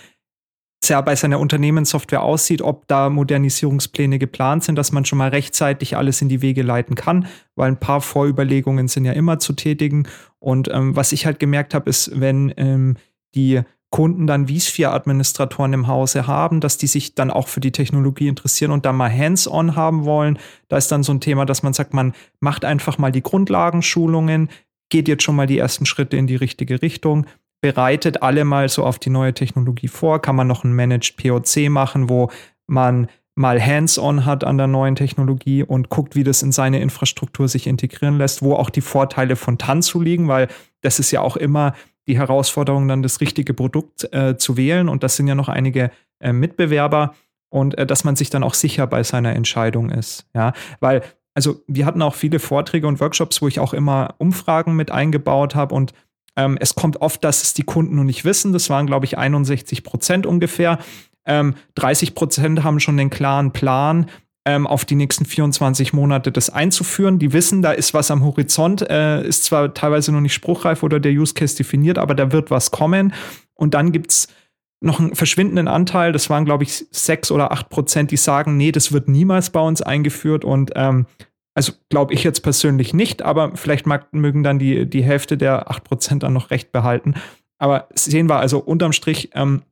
[0.86, 5.98] ja, bei seiner Unternehmenssoftware aussieht, ob da Modernisierungspläne geplant sind, dass man schon mal rechtzeitig
[5.98, 10.08] alles in die Wege leiten kann, weil ein paar Vorüberlegungen sind ja immer zu tätigen.
[10.40, 12.96] Und ähm, was ich halt gemerkt habe, ist, wenn ähm,
[13.36, 18.28] die Kunden dann vSphere-Administratoren im Hause haben, dass die sich dann auch für die Technologie
[18.28, 20.40] interessieren und da mal hands-on haben wollen.
[20.68, 24.50] Da ist dann so ein Thema, dass man sagt, man macht einfach mal die Grundlagenschulungen,
[24.90, 27.26] geht jetzt schon mal die ersten Schritte in die richtige Richtung,
[27.62, 31.70] bereitet alle mal so auf die neue Technologie vor, kann man noch ein Managed POC
[31.70, 32.30] machen, wo
[32.68, 37.48] man mal hands-on hat an der neuen Technologie und guckt, wie das in seine Infrastruktur
[37.48, 40.48] sich integrieren lässt, wo auch die Vorteile von Tanzu liegen, weil
[40.82, 41.74] das ist ja auch immer
[42.08, 44.90] die Herausforderung, dann das richtige Produkt äh, zu wählen.
[44.90, 47.14] Und das sind ja noch einige äh, Mitbewerber
[47.50, 50.26] und äh, dass man sich dann auch sicher bei seiner Entscheidung ist.
[50.34, 51.04] Ja, weil,
[51.36, 55.54] also wir hatten auch viele Vorträge und Workshops, wo ich auch immer Umfragen mit eingebaut
[55.54, 55.94] habe und
[56.38, 58.54] ähm, es kommt oft, dass es die Kunden noch nicht wissen.
[58.54, 60.80] Das waren, glaube ich, 61 Prozent ungefähr.
[61.26, 64.06] Ähm, 30 Prozent haben schon den klaren Plan
[64.46, 67.20] ähm, auf die nächsten 24 Monate das einzuführen.
[67.20, 71.02] Die wissen, da ist was am Horizont, äh, ist zwar teilweise noch nicht spruchreif oder
[71.02, 73.14] der Use Case definiert, aber da wird was kommen.
[73.56, 74.28] Und dann gibt es
[74.80, 78.72] noch einen verschwindenden Anteil, das waren, glaube ich, sechs oder acht Prozent, die sagen, nee,
[78.72, 80.46] das wird niemals bei uns eingeführt.
[80.46, 81.08] Und ähm,
[81.58, 85.72] also glaube ich jetzt persönlich nicht, aber vielleicht mag, mögen dann die, die Hälfte der
[85.72, 87.16] acht Prozent dann noch recht behalten.
[87.58, 89.64] Aber sehen wir also unterm Strich, ähm,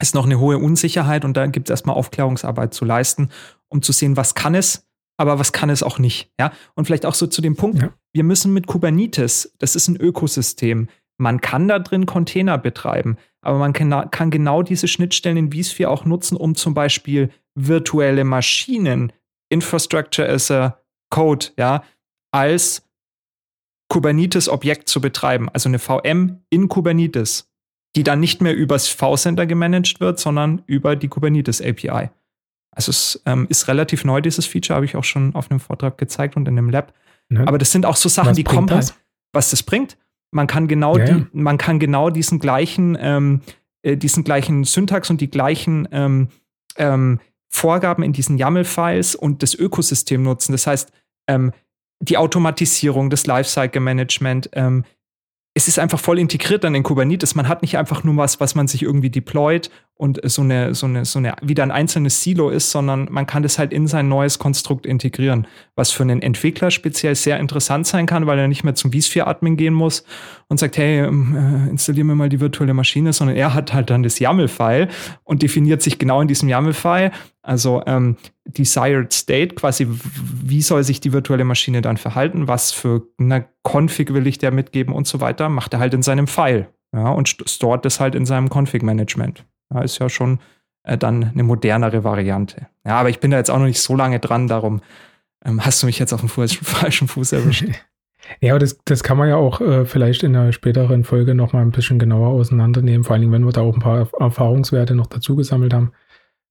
[0.00, 3.28] ist noch eine hohe Unsicherheit und da gibt es erstmal Aufklärungsarbeit zu leisten,
[3.68, 6.32] um zu sehen, was kann es, aber was kann es auch nicht.
[6.40, 6.52] Ja?
[6.74, 7.92] Und vielleicht auch so zu dem Punkt, ja.
[8.14, 13.58] wir müssen mit Kubernetes, das ist ein Ökosystem, man kann da drin Container betreiben, aber
[13.58, 19.12] man kann, kann genau diese Schnittstellen in vSphere auch nutzen, um zum Beispiel virtuelle Maschinen,
[19.50, 20.79] Infrastructure as a
[21.10, 21.82] Code, ja,
[22.32, 22.82] als
[23.88, 27.50] Kubernetes-Objekt zu betreiben, also eine VM in Kubernetes
[27.96, 32.10] die dann nicht mehr übers V-Center gemanagt wird, sondern über die Kubernetes API.
[32.70, 35.98] Also es ähm, ist relativ neu, dieses Feature, habe ich auch schon auf einem Vortrag
[35.98, 36.94] gezeigt und in einem Lab.
[37.30, 37.46] Ja.
[37.46, 38.94] Aber das sind auch so Sachen, was die kommen halt,
[39.32, 39.96] was das bringt.
[40.30, 43.40] Man kann genau, ja, die, man kann genau diesen gleichen, ähm,
[43.82, 46.28] äh, diesen gleichen Syntax und die gleichen ähm,
[46.76, 47.18] ähm,
[47.52, 50.52] Vorgaben in diesen YAML-Files und das Ökosystem nutzen.
[50.52, 50.92] Das heißt,
[51.28, 51.52] ähm,
[52.00, 54.84] die Automatisierung, das Lifecycle-Management, ähm,
[55.54, 57.34] es ist einfach voll integriert dann in Kubernetes.
[57.34, 59.70] Man hat nicht einfach nur was, was man sich irgendwie deployt
[60.00, 63.42] und so eine, so eine, so eine, wieder ein einzelnes Silo ist, sondern man kann
[63.42, 65.46] das halt in sein neues Konstrukt integrieren,
[65.76, 69.58] was für einen Entwickler speziell sehr interessant sein kann, weil er nicht mehr zum vSphere-Admin
[69.58, 70.04] gehen muss
[70.48, 73.90] und sagt, hey, ähm, äh, installier mir mal die virtuelle Maschine, sondern er hat halt
[73.90, 74.88] dann das YAML-File
[75.22, 77.10] und definiert sich genau in diesem YAML-File,
[77.42, 83.02] also ähm, Desired State, quasi wie soll sich die virtuelle Maschine dann verhalten, was für
[83.18, 86.68] eine Config will ich der mitgeben und so weiter, macht er halt in seinem File
[86.94, 89.44] ja, und stort das halt in seinem Config-Management.
[89.72, 90.40] Ja, ist ja schon
[90.82, 92.66] äh, dann eine modernere Variante.
[92.84, 94.80] Ja, aber ich bin da jetzt auch noch nicht so lange dran, darum
[95.44, 97.64] ähm, hast du mich jetzt auf dem falschen Fuß erwischt.
[98.40, 101.62] Ja, das, das kann man ja auch äh, vielleicht in einer späteren Folge noch mal
[101.62, 105.06] ein bisschen genauer auseinandernehmen, vor allen Dingen, wenn wir da auch ein paar Erfahrungswerte noch
[105.06, 105.92] dazu gesammelt haben.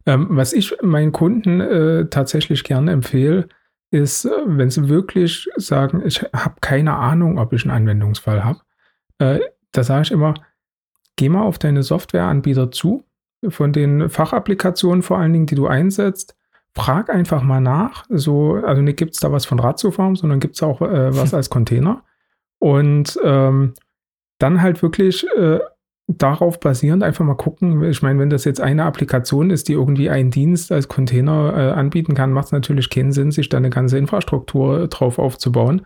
[0.06, 3.48] Ähm, was ich meinen Kunden äh, tatsächlich gerne empfehle,
[3.92, 8.60] ist, äh, wenn sie wirklich sagen, ich habe keine Ahnung, ob ich einen Anwendungsfall habe,
[9.20, 9.40] äh,
[9.72, 10.34] da sage ich immer,
[11.16, 13.06] geh mal auf deine Softwareanbieter zu
[13.48, 16.36] von den Fachapplikationen vor allen Dingen, die du einsetzt,
[16.74, 18.06] frag einfach mal nach.
[18.10, 21.34] So, also nicht gibt es da was von Ratiofarm, sondern gibt es auch äh, was
[21.36, 22.04] als Container.
[22.60, 23.74] Und ähm,
[24.40, 25.60] dann halt wirklich äh,
[26.08, 27.84] darauf basierend einfach mal gucken.
[27.84, 31.72] Ich meine, wenn das jetzt eine Applikation ist, die irgendwie einen Dienst als Container äh,
[31.72, 35.86] anbieten kann, macht es natürlich keinen Sinn, sich da eine ganze Infrastruktur drauf aufzubauen.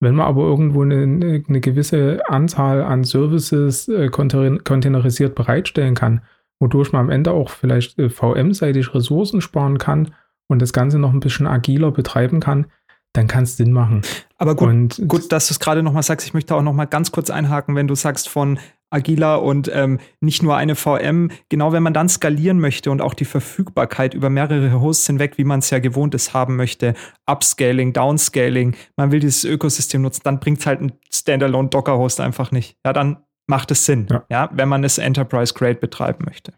[0.00, 6.22] Wenn man aber irgendwo eine, eine gewisse Anzahl an Services äh, containerisiert bereitstellen kann,
[6.60, 10.14] wodurch man am Ende auch vielleicht äh, VM-seitig Ressourcen sparen kann
[10.46, 12.66] und das Ganze noch ein bisschen agiler betreiben kann,
[13.12, 14.02] dann kann es Sinn machen.
[14.38, 16.26] Aber gut, und gut dass du es gerade nochmal sagst.
[16.26, 18.58] Ich möchte auch nochmal ganz kurz einhaken, wenn du sagst von
[18.90, 21.30] agiler und ähm, nicht nur eine VM.
[21.48, 25.44] Genau wenn man dann skalieren möchte und auch die Verfügbarkeit über mehrere Hosts hinweg, wie
[25.44, 26.94] man es ja gewohnt ist, haben möchte,
[27.26, 32.50] Upscaling, Downscaling, man will dieses Ökosystem nutzen, dann bringt es halt ein Standalone Docker-Host einfach
[32.50, 32.76] nicht.
[32.84, 33.18] Ja, dann
[33.50, 34.24] macht es Sinn, ja.
[34.30, 36.54] ja, wenn man es Enterprise Grade betreiben möchte.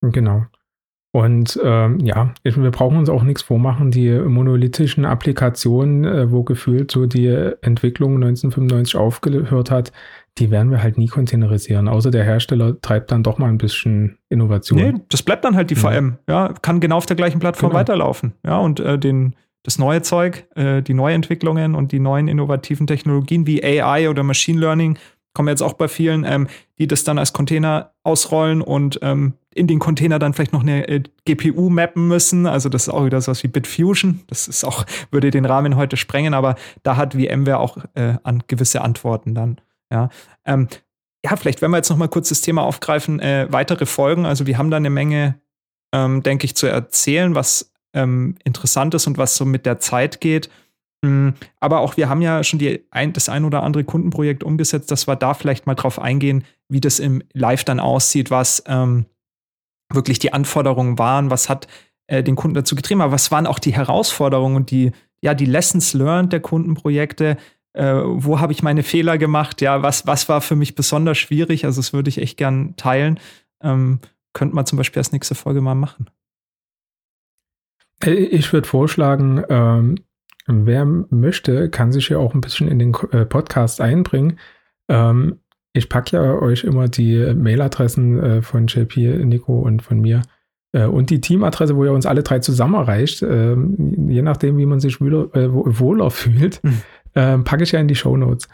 [0.00, 0.46] Genau.
[1.14, 3.92] Und ähm, ja, wir brauchen uns auch nichts vormachen.
[3.92, 7.28] Die monolithischen Applikationen, äh, wo gefühlt so die
[7.62, 9.92] Entwicklung 1995 aufgehört hat,
[10.38, 11.86] die werden wir halt nie containerisieren.
[11.86, 14.78] Außer der Hersteller treibt dann doch mal ein bisschen Innovation.
[14.78, 16.18] Nee, das bleibt dann halt die VM.
[16.28, 17.78] Ja, kann genau auf der gleichen Plattform genau.
[17.78, 18.34] weiterlaufen.
[18.44, 23.46] Ja, und äh, den, das neue Zeug, äh, die Neuentwicklungen und die neuen innovativen Technologien
[23.46, 24.98] wie AI oder Machine Learning
[25.34, 29.66] kommen jetzt auch bei vielen, ähm, die das dann als Container ausrollen und ähm, in
[29.66, 32.46] den Container dann vielleicht noch eine äh, GPU mappen müssen.
[32.46, 34.20] Also das ist auch wieder so was wie Bitfusion.
[34.28, 38.44] Das ist auch, würde den Rahmen heute sprengen, aber da hat VMware auch äh, an
[38.46, 39.60] gewisse Antworten dann.
[39.92, 40.08] Ja,
[40.44, 40.68] ähm,
[41.24, 44.26] ja vielleicht, wenn wir jetzt noch mal kurz das Thema aufgreifen, äh, weitere Folgen.
[44.26, 45.40] Also wir haben da eine Menge,
[45.92, 50.20] ähm, denke ich, zu erzählen, was ähm, interessant ist und was so mit der Zeit
[50.20, 50.50] geht.
[51.04, 51.34] Mhm.
[51.60, 55.16] Aber auch wir haben ja schon ein, das ein oder andere Kundenprojekt umgesetzt, dass wir
[55.16, 59.06] da vielleicht mal drauf eingehen, wie das im Live dann aussieht, was ähm,
[59.92, 61.68] wirklich die Anforderungen waren, was hat
[62.06, 65.46] äh, den Kunden dazu getrieben, aber was waren auch die Herausforderungen und die, ja, die
[65.46, 67.36] Lessons learned der Kundenprojekte,
[67.74, 71.64] äh, wo habe ich meine Fehler gemacht, ja, was, was war für mich besonders schwierig,
[71.64, 73.20] also das würde ich echt gern teilen.
[73.62, 74.00] Ähm,
[74.32, 76.10] könnte man zum Beispiel als nächste Folge mal machen.
[78.02, 79.96] Äh, ich würde vorschlagen, ähm,
[80.46, 84.38] Wer möchte, kann sich ja auch ein bisschen in den äh, Podcast einbringen.
[84.88, 85.40] Ähm,
[85.72, 90.22] ich packe ja euch immer die Mailadressen äh, von JP, Nico und von mir
[90.72, 93.22] äh, und die Teamadresse, wo ihr uns alle drei zusammen erreicht.
[93.22, 97.44] Ähm, je nachdem, wie man sich wohler, äh, wohler fühlt, mhm.
[97.44, 98.48] packe ich ja in die Show Notes.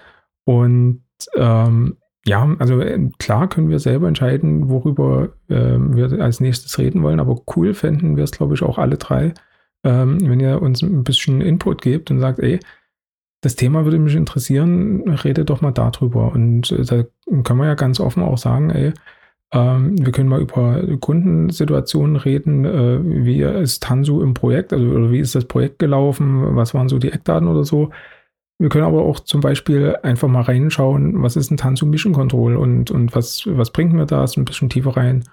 [0.44, 1.02] Und
[1.34, 7.02] ähm, ja, also äh, klar können wir selber entscheiden, worüber ähm, wir als nächstes reden
[7.02, 9.32] wollen, aber cool fänden wir es, glaube ich, auch alle drei
[9.84, 12.60] ähm, wenn ihr uns ein bisschen Input gebt und sagt, ey,
[13.42, 16.32] das Thema würde mich interessieren, redet doch mal darüber.
[16.32, 17.04] Und äh, da
[17.42, 18.92] können wir ja ganz offen auch sagen, ey,
[19.52, 25.10] ähm, wir können mal über Kundensituationen reden, äh, wie ist Tansu im Projekt, also oder
[25.10, 27.90] wie ist das Projekt gelaufen, was waren so die Eckdaten oder so.
[28.58, 32.56] Wir können aber auch zum Beispiel einfach mal reinschauen, was ist ein Tansu Mission Control
[32.56, 35.24] und, und was, was bringt mir das, ein bisschen tiefer rein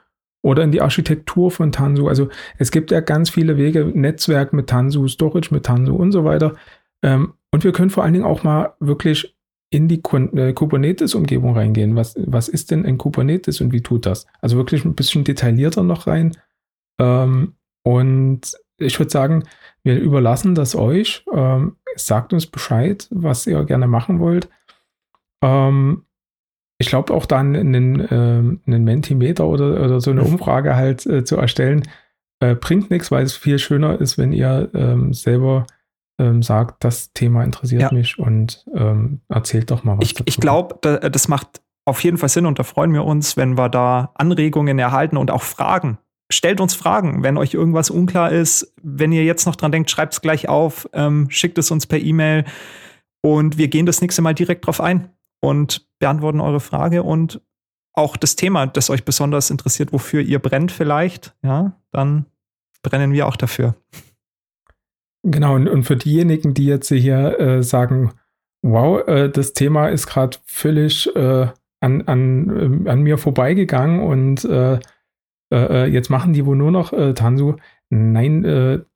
[0.42, 2.08] oder in die Architektur von Tanzu.
[2.08, 6.24] Also es gibt ja ganz viele Wege, Netzwerk mit Tanzu, Storage mit Tanzu und so
[6.24, 6.56] weiter.
[7.04, 9.36] Ähm, und wir können vor allen Dingen auch mal wirklich
[9.70, 11.96] in die äh, Kubernetes-Umgebung reingehen.
[11.96, 14.26] Was, was ist denn ein Kubernetes und wie tut das?
[14.42, 16.38] Also wirklich ein bisschen detaillierter noch rein.
[17.00, 19.44] Ähm, und ich würde sagen,
[19.84, 21.26] wir überlassen das euch.
[21.34, 24.50] Ähm, sagt uns Bescheid, was ihr gerne machen wollt.
[25.42, 26.04] Ähm,
[26.80, 31.24] ich glaube auch dann einen, äh, einen Mentimeter oder, oder so eine Umfrage halt äh,
[31.24, 31.84] zu erstellen,
[32.40, 35.66] äh, bringt nichts, weil es viel schöner ist, wenn ihr ähm, selber
[36.20, 37.92] ähm, sagt, das Thema interessiert ja.
[37.92, 40.06] mich und ähm, erzählt doch mal was.
[40.06, 43.38] Ich, ich glaube, da, das macht auf jeden Fall Sinn und da freuen wir uns,
[43.38, 45.98] wenn wir da Anregungen erhalten und auch Fragen.
[46.32, 48.74] Stellt uns Fragen, wenn euch irgendwas unklar ist.
[48.84, 52.00] Wenn ihr jetzt noch dran denkt, schreibt es gleich auf, ähm, schickt es uns per
[52.00, 52.44] E-Mail
[53.22, 55.10] und wir gehen das nächste Mal direkt drauf ein
[55.40, 57.42] und beantworten eure Frage und
[57.94, 62.26] auch das Thema, das euch besonders interessiert, wofür ihr brennt vielleicht, ja, dann
[62.84, 63.76] brennen wir auch dafür.
[65.24, 68.14] Genau, und, und für diejenigen, die jetzt hier äh, sagen,
[68.62, 71.48] wow, äh, das Thema ist gerade völlig äh,
[71.80, 74.80] an, an, äh, an mir vorbeigegangen und äh,
[75.52, 77.56] äh, jetzt machen die wohl nur noch Tansu.
[77.90, 78.44] Nein,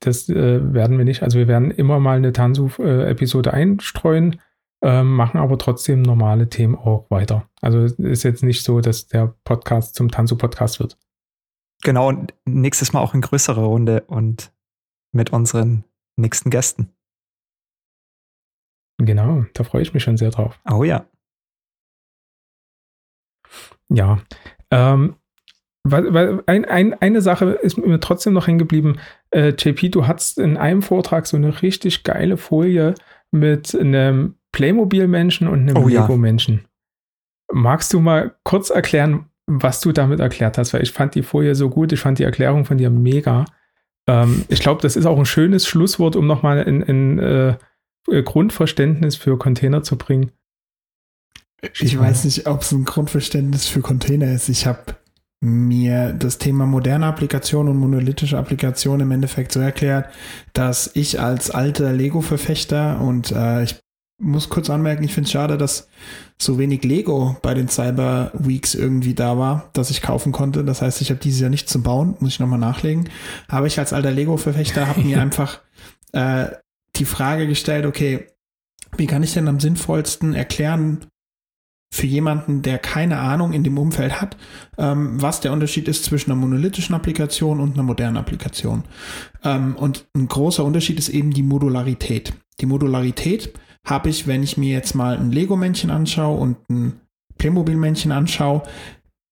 [0.01, 1.23] das werden wir nicht.
[1.23, 4.41] Also wir werden immer mal eine Tansu-Episode einstreuen
[4.81, 7.49] ähm, machen aber trotzdem normale Themen auch weiter.
[7.61, 10.97] Also ist jetzt nicht so, dass der Podcast zum Tanzu-Podcast wird.
[11.83, 14.51] Genau, und nächstes Mal auch in größerer Runde und
[15.11, 15.83] mit unseren
[16.15, 16.93] nächsten Gästen.
[18.97, 20.59] Genau, da freue ich mich schon sehr drauf.
[20.69, 21.05] Oh ja.
[23.89, 24.21] Ja.
[24.69, 25.15] Ähm,
[25.83, 28.99] weil, weil ein, ein, eine Sache ist mir trotzdem noch hängen geblieben.
[29.31, 32.93] Äh, JP, du hattest in einem Vortrag so eine richtig geile Folie
[33.31, 36.01] mit einem Playmobil-Menschen und einem Oh ja.
[36.01, 36.65] Lego-Menschen.
[37.51, 40.73] Magst du mal kurz erklären, was du damit erklärt hast?
[40.73, 43.45] Weil ich fand die Folie so gut, ich fand die Erklärung von dir mega.
[44.07, 47.57] Ähm, ich glaube, das ist auch ein schönes Schlusswort, um nochmal ein, ein äh,
[48.23, 50.31] Grundverständnis für Container zu bringen.
[51.79, 54.49] Ich weiß nicht, ob es ein Grundverständnis für Container ist.
[54.49, 54.95] Ich habe
[55.41, 60.11] mir das Thema moderne Applikation und monolithische Applikation im Endeffekt so erklärt,
[60.53, 63.79] dass ich als alter Lego-Verfechter und äh, ich
[64.21, 65.87] muss kurz anmerken, ich finde es schade, dass
[66.37, 70.63] so wenig Lego bei den Cyber Weeks irgendwie da war, dass ich kaufen konnte.
[70.63, 73.09] Das heißt, ich habe dieses Jahr nicht zum Bauen, muss ich nochmal nachlegen.
[73.47, 75.59] Aber ich als alter Lego-Verfechter habe mir einfach
[76.13, 76.47] äh,
[76.95, 78.27] die Frage gestellt, okay,
[78.97, 81.05] wie kann ich denn am sinnvollsten erklären,
[81.93, 84.37] für jemanden, der keine Ahnung in dem Umfeld hat,
[84.77, 88.85] ähm, was der Unterschied ist zwischen einer monolithischen Applikation und einer modernen Applikation.
[89.43, 92.33] Ähm, und ein großer Unterschied ist eben die Modularität.
[92.61, 93.53] Die Modularität
[93.85, 97.01] habe ich, wenn ich mir jetzt mal ein Lego-Männchen anschaue und ein
[97.37, 98.63] Playmobil-Männchen anschaue,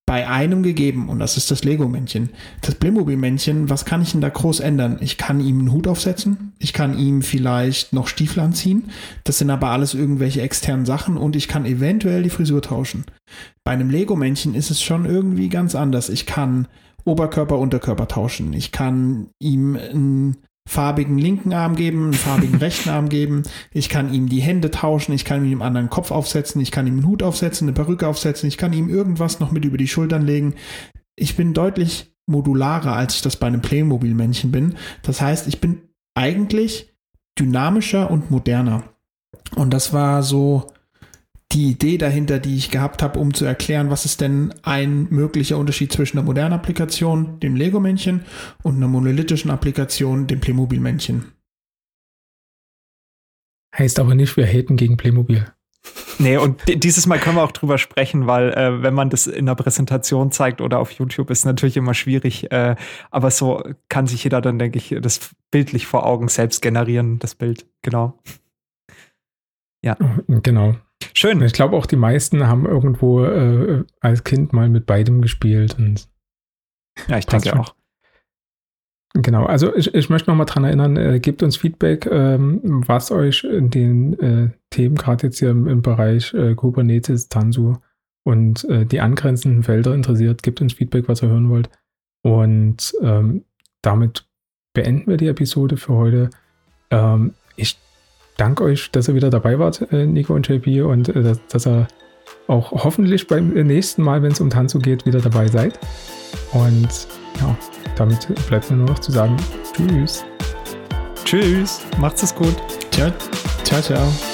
[0.10, 2.32] bei einem gegeben und das ist das Lego-Männchen.
[2.62, 4.98] Das Playmobil-Männchen, was kann ich denn da groß ändern?
[5.02, 8.90] Ich kann ihm einen Hut aufsetzen, ich kann ihm vielleicht noch Stiefel anziehen,
[9.24, 13.06] das sind aber alles irgendwelche externen Sachen und ich kann eventuell die Frisur tauschen.
[13.64, 16.10] Bei einem Lego-Männchen ist es schon irgendwie ganz anders.
[16.10, 16.68] Ich kann
[17.06, 18.54] Oberkörper, Unterkörper tauschen.
[18.54, 20.38] Ich kann ihm einen
[20.70, 23.42] farbigen linken Arm geben, einen farbigen rechten Arm geben.
[23.72, 26.86] Ich kann ihm die Hände tauschen, ich kann ihm einen anderen Kopf aufsetzen, ich kann
[26.86, 29.88] ihm einen Hut aufsetzen, eine Perücke aufsetzen, ich kann ihm irgendwas noch mit über die
[29.88, 30.54] Schultern legen.
[31.16, 34.76] Ich bin deutlich modularer, als ich das bei einem Playmobil-Männchen bin.
[35.02, 36.94] Das heißt, ich bin eigentlich
[37.40, 38.84] dynamischer und moderner.
[39.56, 40.68] Und das war so
[41.52, 45.58] die Idee dahinter, die ich gehabt habe, um zu erklären, was ist denn ein möglicher
[45.58, 48.26] Unterschied zwischen einer modernen Applikation, dem Lego-Männchen,
[48.62, 51.32] und einer monolithischen Applikation, dem Playmobil-Männchen.
[53.76, 55.46] Heißt aber nicht, wir haten gegen Playmobil.
[56.20, 59.26] Nee, und di- dieses Mal können wir auch drüber sprechen, weil äh, wenn man das
[59.26, 62.52] in einer Präsentation zeigt oder auf YouTube, ist natürlich immer schwierig.
[62.52, 62.76] Äh,
[63.10, 67.36] aber so kann sich jeder dann, denke ich, das bildlich vor Augen selbst generieren, das
[67.36, 67.66] Bild.
[67.82, 68.20] Genau.
[70.28, 70.76] Genau.
[71.14, 71.42] Schön.
[71.42, 76.08] Ich glaube auch die meisten haben irgendwo äh, als Kind mal mit beidem gespielt und
[77.08, 77.60] Ja, ich denke schon.
[77.60, 77.76] auch.
[79.16, 83.44] Genau, also ich, ich möchte nochmal dran erinnern, äh, gebt uns Feedback, ähm, was euch
[83.44, 87.78] in den äh, Themen, gerade jetzt hier im, im Bereich äh, Kubernetes, Tanzu
[88.24, 90.44] und äh, die angrenzenden Felder interessiert.
[90.44, 91.70] Gebt uns Feedback, was ihr hören wollt.
[92.22, 93.46] Und ähm,
[93.82, 94.28] damit
[94.74, 96.30] beenden wir die Episode für heute.
[96.92, 97.80] Ähm, ich
[98.40, 101.68] danke euch, dass ihr wieder dabei wart, äh, Nico und JP, und äh, dass, dass
[101.68, 101.88] ihr
[102.48, 105.80] auch hoffentlich beim nächsten Mal, wenn es um Tanzu geht, wieder dabei seid.
[106.54, 107.08] Und
[107.40, 107.56] ja,
[107.96, 109.36] damit bleibt mir nur noch zu sagen,
[109.76, 110.26] tschüss.
[111.26, 111.82] Tschüss.
[112.00, 112.56] Macht's es gut.
[112.92, 113.12] Ciao,
[113.64, 114.29] ciao, ciao.